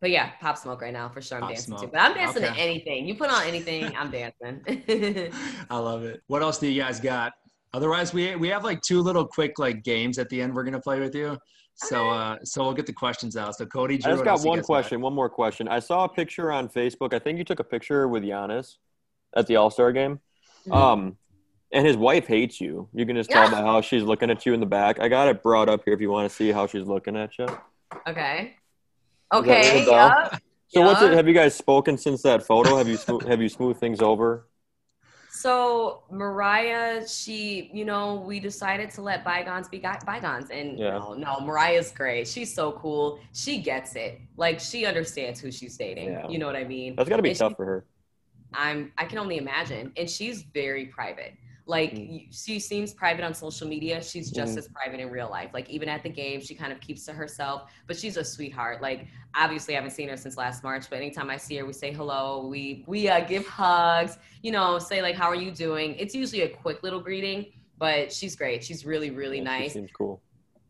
[0.00, 1.38] But yeah, pop smoke right now for sure.
[1.38, 1.80] I'm Pop dancing Smoke.
[1.82, 1.86] too.
[1.92, 3.06] But I'm dancing to anything.
[3.06, 4.60] You put on anything, I'm dancing.
[5.70, 6.22] I love it.
[6.26, 7.32] What else do you guys got?
[7.72, 10.80] Otherwise, we we have like two little quick like games at the end we're gonna
[10.80, 11.38] play with you.
[11.76, 13.56] So uh so we'll get the questions out.
[13.56, 15.66] So Cody, Drew, I just got one guys question, one more question.
[15.68, 17.12] I saw a picture on Facebook.
[17.12, 18.76] I think you took a picture with Giannis
[19.36, 20.20] at the All Star game.
[20.68, 20.74] Mhm.
[20.74, 21.16] Um,
[21.72, 22.88] and his wife hates you.
[22.94, 25.00] You can just tell by how she's looking at you in the back.
[25.00, 27.36] I got it brought up here if you want to see how she's looking at
[27.38, 27.46] you.
[28.06, 28.54] okay.
[29.32, 29.74] Okay.
[29.74, 30.08] ring a bell?
[30.08, 30.38] Yeah.
[30.68, 31.12] So what's it?
[31.12, 32.76] Have you guys spoken since that photo?
[32.76, 34.46] Have you smo- have you smoothed things over?
[35.44, 40.92] So Mariah, she, you know, we decided to let bygones be bygones, and Yeah.
[40.92, 42.26] no, no, Mariah's great.
[42.26, 43.20] She's so cool.
[43.34, 44.22] She gets it.
[44.38, 46.12] Like she understands who she's dating.
[46.12, 46.28] Yeah.
[46.28, 46.96] You know what I mean?
[46.96, 47.84] That's got to be And tough she- for her.
[48.54, 48.90] I'm.
[48.96, 49.92] I can only imagine.
[49.98, 51.34] And she's very private.
[51.66, 52.28] Like Mm.
[52.30, 54.02] she seems private on social media.
[54.02, 54.58] She's just Mm.
[54.58, 55.50] as private in real life.
[55.54, 57.72] Like even at the game, she kind of keeps to herself.
[57.86, 58.82] But she's a sweetheart.
[58.82, 60.90] Like obviously, I haven't seen her since last March.
[60.90, 62.46] But anytime I see her, we say hello.
[62.46, 64.18] We we uh, give hugs.
[64.42, 67.46] You know, say like, "How are you doing?" It's usually a quick little greeting.
[67.78, 68.62] But she's great.
[68.62, 69.72] She's really really Yeah, she nice.
[69.72, 70.20] Seems cool.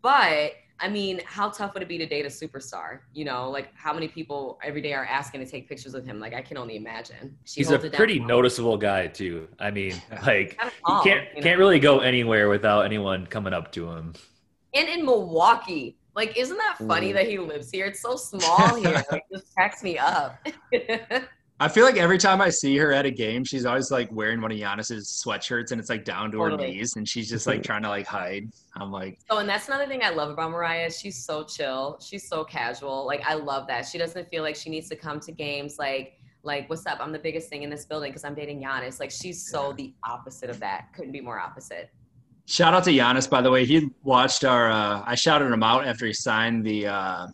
[0.00, 0.52] But
[0.84, 2.98] I mean, how tough would it be to date a superstar?
[3.14, 6.20] You know, like how many people every day are asking to take pictures with him?
[6.20, 7.38] Like I can only imagine.
[7.46, 9.48] She He's a holds it down pretty noticeable guy too.
[9.58, 9.94] I mean,
[10.26, 11.42] like Kind of you tall, can't you know?
[11.42, 14.12] can't really go anywhere without anyone coming up to him.
[14.74, 17.14] And in Milwaukee, like, isn't that funny Mhm.
[17.14, 17.86] that he lives here?
[17.86, 19.02] It's so small here.
[19.10, 20.36] like, it just cracks me up.
[21.64, 24.42] I feel like every time I see her at a game, she's always like wearing
[24.42, 27.62] one of Giannis's sweatshirts and it's like down to her knees and she's just like
[27.68, 28.50] trying to like hide.
[28.76, 30.92] I'm like, Oh, and that's another thing I love about Mariah.
[30.92, 31.98] She's so chill.
[32.06, 33.06] She's so casual.
[33.06, 33.86] Like, I love that.
[33.86, 36.98] She doesn't feel like she needs to come to games like, like, what's up?
[37.00, 39.00] I'm the biggest thing in this building because I'm dating Giannis.
[39.00, 40.92] Like, she's so the opposite of that.
[40.92, 41.88] Couldn't be more opposite.
[42.44, 43.64] shout out to Giannis, by the way.
[43.64, 47.26] He watched our, uh, I shouted him out after he signed the, uh,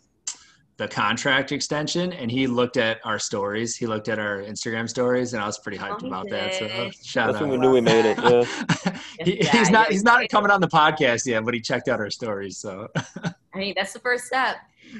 [0.81, 3.75] the contract extension and he looked at our stories.
[3.75, 6.55] He looked at our Instagram stories and I was pretty hyped Oh, he about that.
[6.55, 6.95] So did.
[7.05, 7.41] shout That's out.
[7.47, 8.17] when we knew we made it.
[8.17, 8.97] Yeah.
[9.23, 11.99] he, Yeah, he's not he's not coming on the podcast yet, but he checked out
[11.99, 12.57] our stories.
[12.57, 12.87] So
[13.53, 14.55] I mean, that's the first step.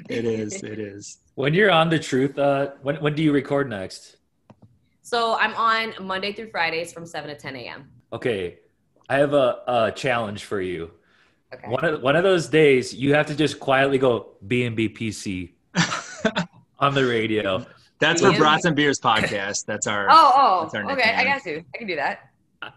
[0.08, 1.18] it is, it is.
[1.34, 4.18] When you're on the truth, uh, when when do you record next?
[5.04, 7.90] So, I'm on Monday through Fridays from 7 to 10 a.m.
[8.12, 8.60] Okay,
[9.08, 10.92] I have a, a challenge for you.
[11.52, 11.68] Okay.
[11.68, 14.88] One of one of those days, you have to just quietly go B and B
[14.88, 15.50] PC
[16.82, 17.64] on the radio,
[18.00, 18.38] That's for Yeah.
[18.38, 19.64] Brats and Beers podcast.
[19.66, 21.14] That's our Oh, That's our oh, okay.
[21.14, 21.64] I got you.
[21.74, 22.28] I can do that.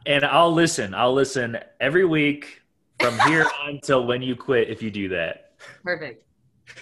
[0.06, 0.94] and I'll listen.
[0.94, 2.62] I'll listen every week
[3.00, 4.70] from here on till when you quit.
[4.70, 6.24] If you do that, Perfect.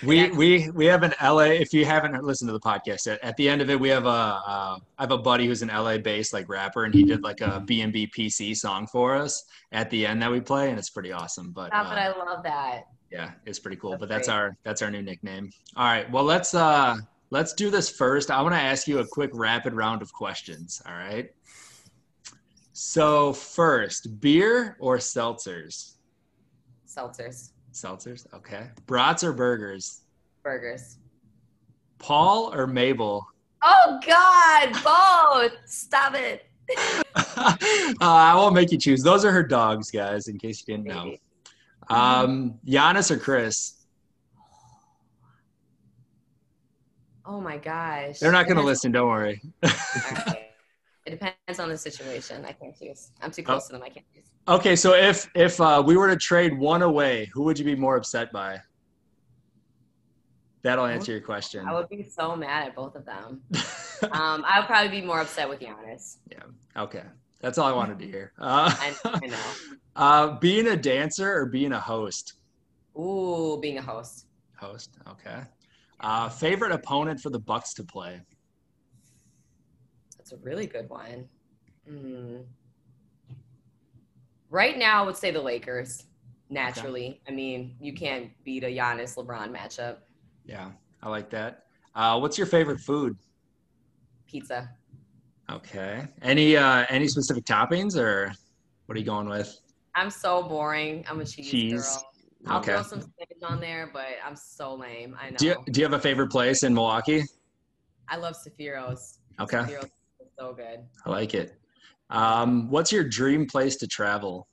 [0.04, 1.56] we we we have an LA.
[1.64, 4.06] If you haven't listened to the podcast yet, at the end of it, we have
[4.06, 7.24] a uh, I have a buddy who's an LA based like rapper, and he did
[7.24, 10.70] like a B and B PC song for us at the end that we play,
[10.70, 11.52] and it's pretty awesome.
[11.52, 11.98] But Stop it.
[11.98, 12.84] uh, I love that.
[13.12, 13.92] yeah, it's pretty cool.
[13.92, 14.36] That's but that's great.
[14.36, 15.50] our that's our new nickname.
[15.78, 16.96] All right, well let's uh
[17.34, 18.30] let's do this first.
[18.30, 20.82] I want to ask you a quick rapid round of questions.
[20.88, 21.32] All right.
[22.74, 25.96] So first, beer or seltzers?
[26.88, 28.68] Seltzers, Seltzers, okay.
[28.86, 30.02] Brats or burgers?
[30.44, 31.00] burgers.
[31.98, 33.26] Paul or Mabel?
[33.64, 35.58] Oh God, both.
[35.66, 36.46] Stop it.
[37.36, 37.56] uh,
[38.00, 39.02] I won't make you choose.
[39.02, 40.28] Those are her dogs, guys.
[40.28, 41.16] In case you didn't know.
[41.90, 43.83] Um, Giannis or Khris?
[47.26, 48.20] Oh my gosh.
[48.20, 48.92] They're not going to listen.
[48.92, 49.42] Don't worry.
[51.06, 52.46] It depends on the situation.
[52.46, 53.12] I can't choose.
[53.22, 53.84] I'm too close to them.
[53.84, 54.24] I can't choose.
[54.48, 57.76] Okay, so if if uh, we were to trade one away, who would you be
[57.76, 58.62] more upset by?
[60.62, 61.68] That'll answer your question.
[61.68, 63.42] I would be so mad at both of them.
[64.14, 66.18] um, I would probably be more upset with Giannis.
[66.32, 66.44] Yeah.
[66.78, 67.04] Okay,
[67.42, 68.32] that's all I wanted to hear.
[68.40, 69.38] Uh, I, I know.
[69.98, 72.36] uh, being a dancer or being a host?
[72.98, 74.28] Ooh, being a host.
[74.56, 74.98] Host.
[75.10, 75.42] Okay.
[76.04, 78.20] Uh, favorite opponent for the Bucks to play?
[80.18, 81.30] That's a really good one.
[81.88, 82.38] Hmm.
[84.50, 86.04] Right now, I would say the Lakers.
[86.50, 89.98] Naturally, I mean, you can't beat a Giannis LeBron matchup.
[90.46, 91.64] Yeah, I like that.
[91.96, 93.18] Uh, what's your favorite food?
[94.28, 94.70] Pizza.
[95.52, 96.08] Okay.
[96.22, 98.32] Any uh, any specific toppings or
[98.86, 99.58] what are you going with?
[99.96, 101.06] I'm so boring.
[101.10, 101.88] I'm a cheese, Cheese.
[101.88, 102.13] girl.
[102.48, 102.74] I'll Okay.
[102.74, 105.16] throw some spinach on there, but I'm so lame.
[105.20, 105.38] I know.
[105.38, 107.24] Do you, do you have a favorite place in Milwaukee?
[108.10, 109.20] I love Zaffiro's.
[109.40, 109.90] Okay, Zaffiro's
[110.38, 110.80] so good.
[111.06, 111.58] I like it.
[112.10, 114.48] Um, what's your dream place to travel?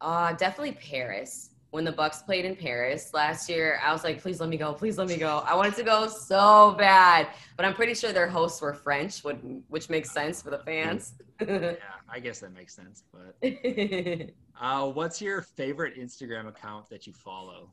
[0.00, 1.50] Uh, definitely Paris.
[1.70, 4.72] When the Bucks played in Paris last year, I was like, please let me go,
[4.72, 5.42] please let me go.
[5.46, 9.36] I wanted to go so bad, but I'm pretty sure their hosts were French, which,
[9.68, 11.14] which makes sense for the fans.
[11.46, 11.74] Yeah,
[12.08, 13.02] I guess that makes sense.
[13.12, 13.36] But
[14.60, 17.70] uh, what's your favorite Instagram account that you follow?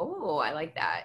[0.00, 1.04] oh, I like that.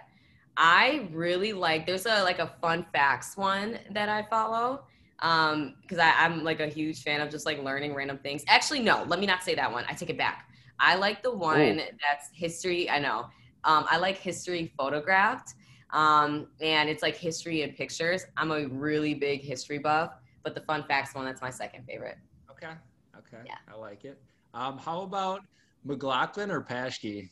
[0.57, 1.85] I really like.
[1.85, 4.83] There's a like a fun facts one that I follow
[5.21, 9.03] um because i'm like a huge fan of just like learning random things actually no
[9.07, 12.29] let me not say that one i take it back i like the one that's
[12.33, 13.25] history i know
[13.65, 15.55] um i like history photographed
[15.91, 20.61] um and it's like history and pictures i'm a really big history buff but the
[20.61, 22.17] fun facts one that's my second favorite
[22.61, 22.73] Okay,
[23.17, 23.55] okay, Yeah.
[23.71, 24.21] I like it.
[24.53, 25.41] Um, how about
[25.83, 27.29] McLaughlin or Paschke?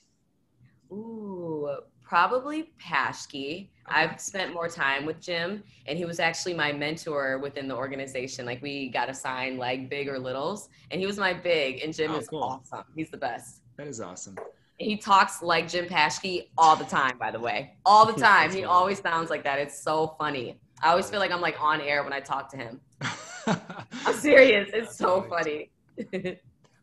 [0.91, 1.69] Ooh,
[2.03, 3.69] probably Paschke.
[3.87, 8.45] I've spent more time with Jim, and he was actually my mentor within the organization.
[8.45, 11.81] Like we got assigned like big or littles, and he was my big.
[11.83, 12.43] And Jim Oh, is cool.
[12.43, 12.85] awesome.
[12.95, 13.61] He's the best.
[13.77, 14.37] That is awesome.
[14.77, 17.17] He talks like Jim Paschke all the time.
[17.17, 18.51] By the way, all the time.
[18.51, 19.59] He always sounds like that.
[19.59, 20.59] It's so funny.
[20.83, 22.79] I always feel like I'm like on air when I talk to him.
[23.47, 24.69] I'm serious.
[24.73, 25.71] It's so funny.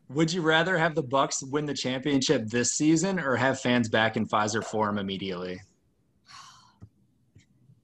[0.09, 4.17] Would you rather have the Bucks win the championship this season or have fans back
[4.17, 5.59] in Fiserv Forum immediately?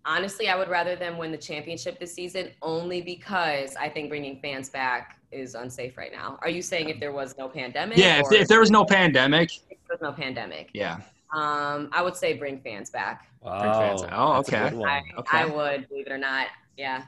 [0.06, 4.40] Honestly, I would rather them win the championship this season only because I think bringing
[4.40, 6.38] fans back is unsafe right now.
[6.42, 7.98] Are you saying if there was no pandemic?
[7.98, 10.98] Yeah, if, if there was no pandemic, if there was no pandemic, yeah.
[11.34, 13.28] um, I would say bring fans back.
[13.42, 14.04] bring fans.
[14.12, 14.58] Oh, okay.
[14.58, 15.38] I, Okay.
[15.38, 16.48] I would, believe it or not.
[16.78, 17.04] Yeah,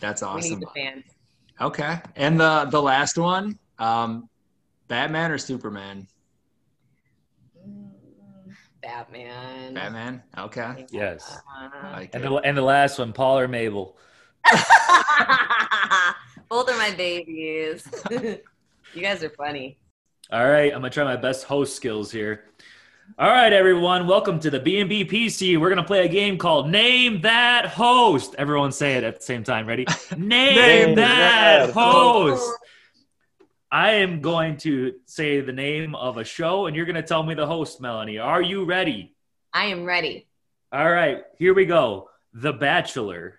[0.00, 0.50] That's we awesome.
[0.50, 1.04] need the fans.
[1.60, 1.98] Okay.
[2.16, 4.28] And the the last one, um,
[4.88, 6.06] Batman or Superman?
[8.82, 9.74] Batman.
[9.74, 10.22] Batman.
[10.38, 10.86] Okay.
[10.90, 11.40] Yes.
[11.58, 13.96] Uh, like And the, and the last one, Paul or Mabel.
[16.48, 17.88] Both are my babies.
[18.10, 19.78] you guys are funny.
[20.30, 22.44] All right, I'm gonna try my best host skills here.
[23.18, 25.60] All right, everyone, welcome to the B&B PC.
[25.60, 28.34] We're gonna play a game called Name That Host.
[28.38, 29.66] Everyone say it at the same time.
[29.66, 29.84] Ready?
[30.16, 32.48] Name, Name that that host.
[33.76, 37.34] I am going to say the name of a show, and you're gonna tell me
[37.34, 38.16] the host, Melanie.
[38.16, 39.14] Are you ready?
[39.52, 40.26] I am ready.
[40.72, 42.08] All right, here we go.
[42.32, 43.34] The Bachelor.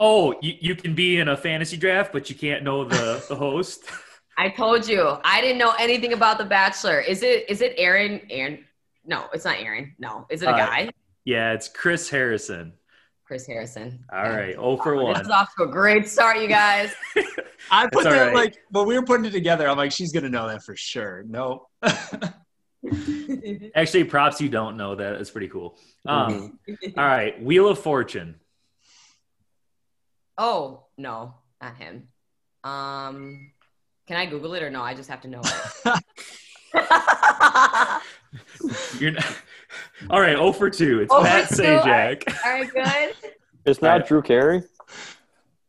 [0.00, 3.36] Oh, you, you can be in a fantasy draft, but you can't know the, the
[3.46, 3.84] host.
[4.36, 5.16] I told you.
[5.22, 6.98] I didn't know anything about The Bachelor.
[7.00, 8.22] Is it is it Aaron?
[8.28, 8.64] Aaron?
[9.04, 9.94] No, it's not Aaron.
[10.00, 10.26] No.
[10.30, 10.90] Is it a Uh, guy?
[11.24, 12.72] Yeah, it's Chris Harrison.
[13.30, 14.04] Chris Harrison.
[14.12, 15.20] All right, 0 for This 1.
[15.20, 16.92] is off to a great start, you guys.
[17.70, 18.34] I put It's that right.
[18.34, 21.22] like when we were putting it together, I'm like, she's gonna know that for sure.
[21.28, 21.68] No.
[23.76, 25.12] Actually, props you don't know that.
[25.20, 25.78] It's pretty cool.
[26.06, 26.98] Um, Mhm.
[26.98, 28.34] All right, Wheel of Fortune.
[30.36, 32.08] oh no, not him.
[32.64, 33.52] Um,
[34.08, 34.82] can I Google it or no?
[34.82, 36.02] I just have to know it.
[39.00, 39.24] You're not...
[40.08, 41.00] All right, 0 for 2.
[41.02, 42.44] It's 0 for Pat 2, Sajak.
[42.44, 43.32] All right, good.
[43.66, 44.62] It's not Drew Carey.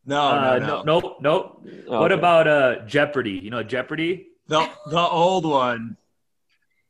[0.06, 1.66] no, Uh, no, no, no, nope, nope.
[1.88, 2.20] What Okay.
[2.20, 3.32] about uh, Jeopardy?
[3.32, 4.28] You know Jeopardy?
[4.48, 5.98] The the old one.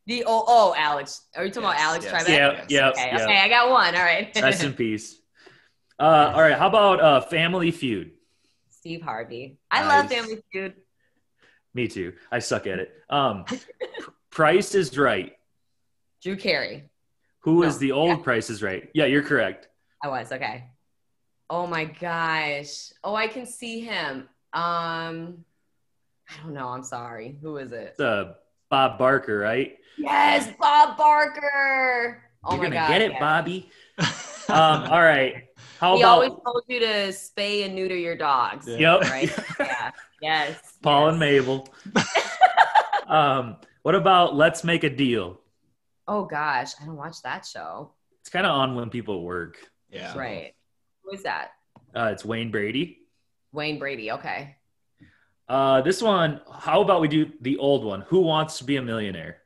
[0.06, 1.28] The oh oh Alex.
[1.36, 2.28] Are you talking about Alex yes, Trebek?
[2.30, 2.66] Yeah, yes.
[2.70, 3.24] yeah, Okay, yeah.
[3.24, 3.96] okay, I got one.
[3.96, 4.32] All right.
[4.42, 5.20] Rest in peace.
[6.00, 8.12] Uh, all right, how about uh, Family Feud?
[8.70, 9.58] Steve Harvey.
[9.72, 10.74] I love Family Feud.
[11.74, 12.14] Me too.
[12.32, 12.92] I suck at it.
[13.10, 13.56] Um, Pr-
[14.30, 15.34] Price is Right.
[16.22, 16.91] Drew Carey.
[17.42, 17.68] Who No.
[17.68, 18.24] is the old Yeah.
[18.24, 18.90] Price is Right?
[18.94, 19.68] Yeah, you're correct.
[20.04, 20.66] I was okay.
[21.50, 22.92] Oh my gosh.
[23.04, 24.30] Oh, I can see him.
[24.54, 25.44] Um,
[26.30, 26.70] I don't know.
[26.70, 27.38] I'm sorry.
[27.42, 27.90] Who is it?
[27.92, 28.34] It's uh,
[28.70, 29.78] Bob Barker, right?
[29.98, 32.24] Yes, Bob Barker.
[32.44, 32.88] Oh you're my gonna god.
[32.88, 33.20] get it, yeah.
[33.20, 33.70] Bobby.
[34.50, 35.46] Um, all right.
[35.80, 38.68] How He about always told you to spay and neuter your dogs.
[38.68, 38.98] Yeah.
[39.00, 39.02] Yep.
[39.10, 39.40] Right?
[39.60, 39.92] yeah.
[40.22, 40.78] Yes.
[40.82, 41.12] Paul yes.
[41.12, 41.70] and Mabel?
[43.08, 45.40] um, what about Let's Make a Deal?
[46.08, 47.92] Oh gosh, I don't watch that show.
[48.22, 49.58] It's kind of on when people work.
[49.90, 50.18] yeah.
[50.18, 50.54] Right.
[51.04, 51.52] Who is that?
[51.96, 53.00] Uh, it's Wayne Brady.
[53.52, 54.12] Wayne Brady.
[54.12, 54.56] Okay.
[55.50, 58.02] Uh, this one, how about we do the old one?
[58.02, 59.38] Who wants to be a millionaire?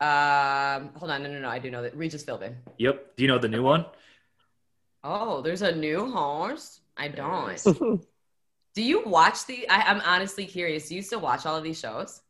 [0.00, 1.22] Um, hold on.
[1.22, 1.48] No, no, no.
[1.48, 1.96] I do know that.
[1.96, 2.56] Regis Philbin.
[2.78, 3.16] Yep.
[3.16, 3.84] Do you know the new one?
[5.04, 6.80] Oh, there's a new horse.
[6.96, 8.04] I don't.
[8.74, 9.68] Do you watch the?
[9.68, 10.88] I, I'm honestly curious.
[10.88, 12.20] Do you still watch all of these shows?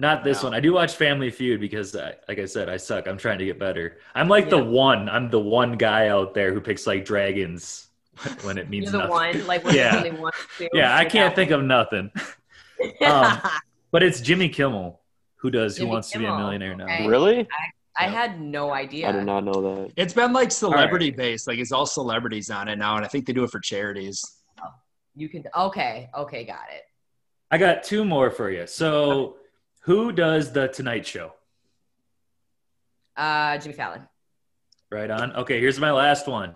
[0.00, 0.48] Not this No.
[0.48, 0.54] one.
[0.56, 3.06] I do watch Family Feud because, I, like I said, I suck.
[3.06, 3.98] I'm trying to get better.
[4.14, 5.10] I'm like the one.
[5.10, 7.88] I'm the one guy out there who picks like dragons
[8.42, 9.10] when it means You're the nothing.
[9.40, 9.96] one, like when Yeah.
[9.98, 10.32] only one.
[10.72, 12.10] Yeah, I can't that think of nothing.
[13.04, 13.40] um,
[13.90, 15.00] But it's Jimmy Kimmel
[15.36, 16.84] who does Who Jimmy Wants to Be a Millionaire now.
[16.84, 17.06] okay.
[17.06, 17.46] really?
[17.98, 19.08] I had no idea.
[19.08, 19.92] I did not know that.
[19.96, 21.46] It's been like celebrity based.
[21.46, 24.24] Like it's all celebrities on it now, and I think they do it for charities.
[25.14, 25.44] You can.
[25.54, 26.08] Okay.
[26.16, 26.44] Okay.
[26.44, 26.82] Got it.
[27.50, 28.66] I got two more for you.
[28.66, 29.36] So,
[29.80, 31.32] who does the Tonight Show?
[33.16, 34.02] Uh, Jimmy Fallon.
[34.90, 35.32] Right on.
[35.34, 36.54] Okay, here's my last one.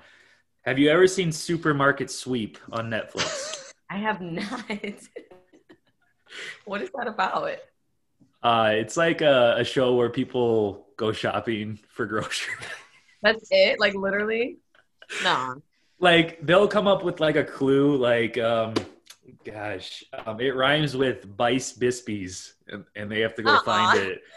[0.63, 3.73] Have you ever seen Supermarket Sweep on Netflix?
[3.91, 4.65] I have not.
[6.65, 7.59] what is that about?
[8.43, 12.57] uh, it's like a, a show where people go shopping for groceries.
[13.23, 13.79] That's it.
[13.79, 14.59] Like literally.
[15.23, 15.63] No.
[15.99, 18.75] like they'll come up with like a clue, like um,
[19.45, 23.63] gosh, um, it rhymes with Bice Bispies, and, and they have to go Uh-uh.
[23.63, 24.23] find it.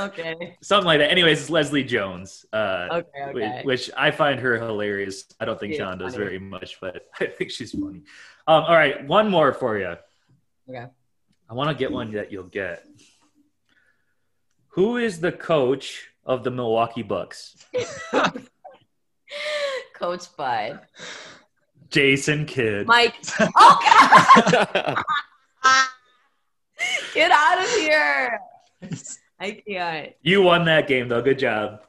[0.00, 0.56] Okay.
[0.60, 1.12] Something like that.
[1.12, 2.44] Anyways, it's Leslie Jones.
[2.52, 3.32] Uh, Okay.
[3.32, 3.60] Which, Okay.
[3.62, 5.26] which I find her hilarious.
[5.38, 6.24] I don't think She Sean does funny.
[6.24, 8.02] very much, but I think she's funny.
[8.48, 9.94] Um, all right, one more for you.
[10.68, 10.86] Okay.
[11.48, 12.84] I want to get one that you'll get.
[14.70, 17.64] Who is the coach of the Milwaukee Bucks?
[19.94, 20.80] Coach Bud.
[21.90, 22.86] Jason Kidd.
[22.86, 23.14] Mike.
[23.40, 25.04] Oh God.
[27.12, 28.38] Get out of here.
[29.40, 30.12] I can't.
[30.22, 31.20] you won that game, though.
[31.20, 31.80] Good job.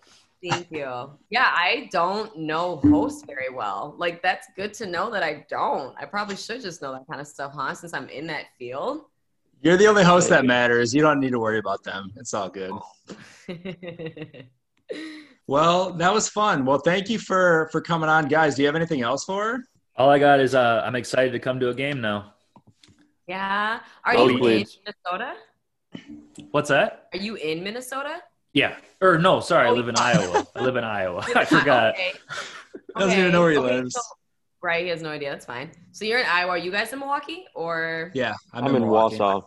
[0.47, 1.11] Thank you.
[1.29, 3.93] Yeah, I don't know host very well.
[3.97, 5.95] Like that's good to know that I don't.
[5.99, 7.73] I probably should just know that kind of stuff, huh?
[7.75, 9.01] Since I'm in that field.
[9.61, 10.93] You're the only host that matters.
[10.95, 12.11] You don't need to worry about them.
[12.17, 12.71] It's all good.
[15.49, 16.63] Well, that was fun.
[16.63, 18.55] Well, thank you for for coming on, guys.
[18.55, 19.63] Do you have anything else for her?
[19.99, 22.33] All I got is uh, I'm excited to come to a game now.
[23.27, 23.81] yeah.
[24.05, 24.77] Are Oh, you please.
[24.85, 25.33] in Minnesota?
[26.51, 27.09] What's that?
[27.13, 28.21] Are you in Minnesota?
[28.53, 28.77] Yeah.
[29.01, 30.47] Or no, sorry, I Oh, live in Iowa.
[30.55, 31.25] I live in Iowa.
[31.35, 31.95] I forgot.
[31.95, 32.13] Okay.
[32.97, 33.93] Doesn't even know where he Okay, lives.
[33.95, 34.01] so-
[34.61, 35.31] right, he has no idea.
[35.31, 35.69] That's fine.
[35.91, 36.51] So you're in Iowa.
[36.51, 38.11] Are you guys in Milwaukee or?
[38.13, 39.17] Yeah, I'm, I'm in Milwaukee.
[39.17, 39.45] Wausau.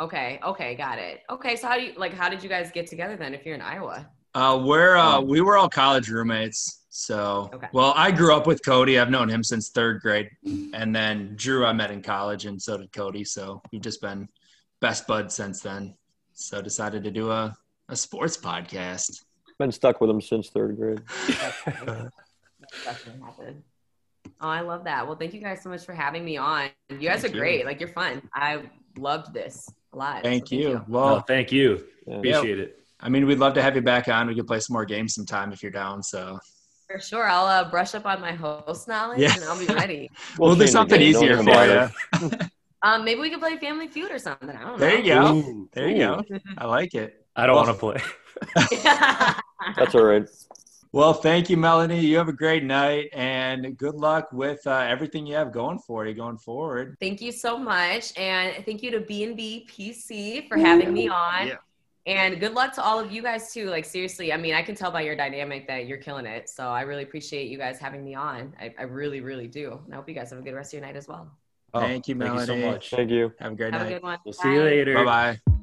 [0.00, 0.38] Okay.
[0.44, 0.76] Okay.
[0.76, 1.22] Got it.
[1.28, 1.56] Okay.
[1.56, 2.14] So how do you like?
[2.14, 3.34] How did you guys get together then?
[3.34, 4.08] If you're in Iowa.
[4.34, 5.20] Uh, we're uh, Oh.
[5.22, 6.77] we were all college roommates.
[6.90, 7.68] So, Okay.
[7.72, 8.98] well, I grew up with Cody.
[8.98, 10.30] I've known him since third grade,
[10.72, 13.24] and then Drew I met in college, and so did Cody.
[13.24, 14.28] So we've just been
[14.80, 15.94] best buds since then.
[16.32, 17.54] So decided to do a
[17.90, 19.22] a sports podcast.
[19.58, 21.00] Been stuck with him since third grade.
[21.40, 22.10] That's nice.
[22.84, 23.62] That's what happened.
[24.40, 25.06] Oh, I love that.
[25.06, 26.68] Well, thank you guys so much for having me on.
[26.90, 27.42] You guys Thank are you.
[27.42, 27.64] great.
[27.66, 28.22] Like you're fun.
[28.34, 28.62] I
[28.96, 30.22] loved this a lot.
[30.22, 30.76] Thank So you.
[30.76, 31.84] Oh, Well, thank you.
[32.06, 32.16] Yeah.
[32.18, 32.78] Appreciate it.
[33.00, 34.28] I mean, we'd love to have you back on.
[34.28, 36.02] We could play some more games sometime if you're down.
[36.02, 36.38] So
[36.90, 37.28] For sure.
[37.28, 39.34] I'll uh, brush up on my host knowledge Yeah.
[39.34, 40.10] and I'll be ready.
[40.38, 41.10] we'll, do something game.
[41.10, 41.92] Easier for bother.
[42.20, 42.30] you.
[42.80, 44.50] Um, maybe we could play Family Feud or something.
[44.50, 44.78] I don't know.
[44.78, 45.34] There you go.
[45.34, 45.68] Ooh.
[45.72, 46.22] There you go.
[46.58, 47.26] I like it.
[47.34, 48.00] I don't Well- want to
[48.54, 49.34] play.
[49.76, 50.24] That's all right.
[50.92, 51.98] Well, thank you, Melanie.
[52.00, 56.06] You have a great night, and good luck with uh, everything you have going for
[56.06, 56.96] you going forward.
[57.00, 61.48] Thank you so much, and thank you to B&B PC for having me on.
[61.48, 61.56] Yeah.
[62.08, 63.68] And good luck to all of you guys too.
[63.68, 66.48] Like seriously, I mean, I can tell by your dynamic that you're killing it.
[66.48, 68.54] So I really appreciate you guys having me on.
[68.58, 69.78] I, I really, really do.
[69.84, 71.30] And I hope you guys have a good rest of your night as well.
[71.74, 72.88] Oh, Thank you, Thank you so much.
[72.88, 73.30] Thank you.
[73.40, 73.90] Have a great Have a night.
[73.92, 74.18] good one.
[74.24, 74.94] We'll see you later.
[74.94, 75.04] Bye
[75.44, 75.54] bye.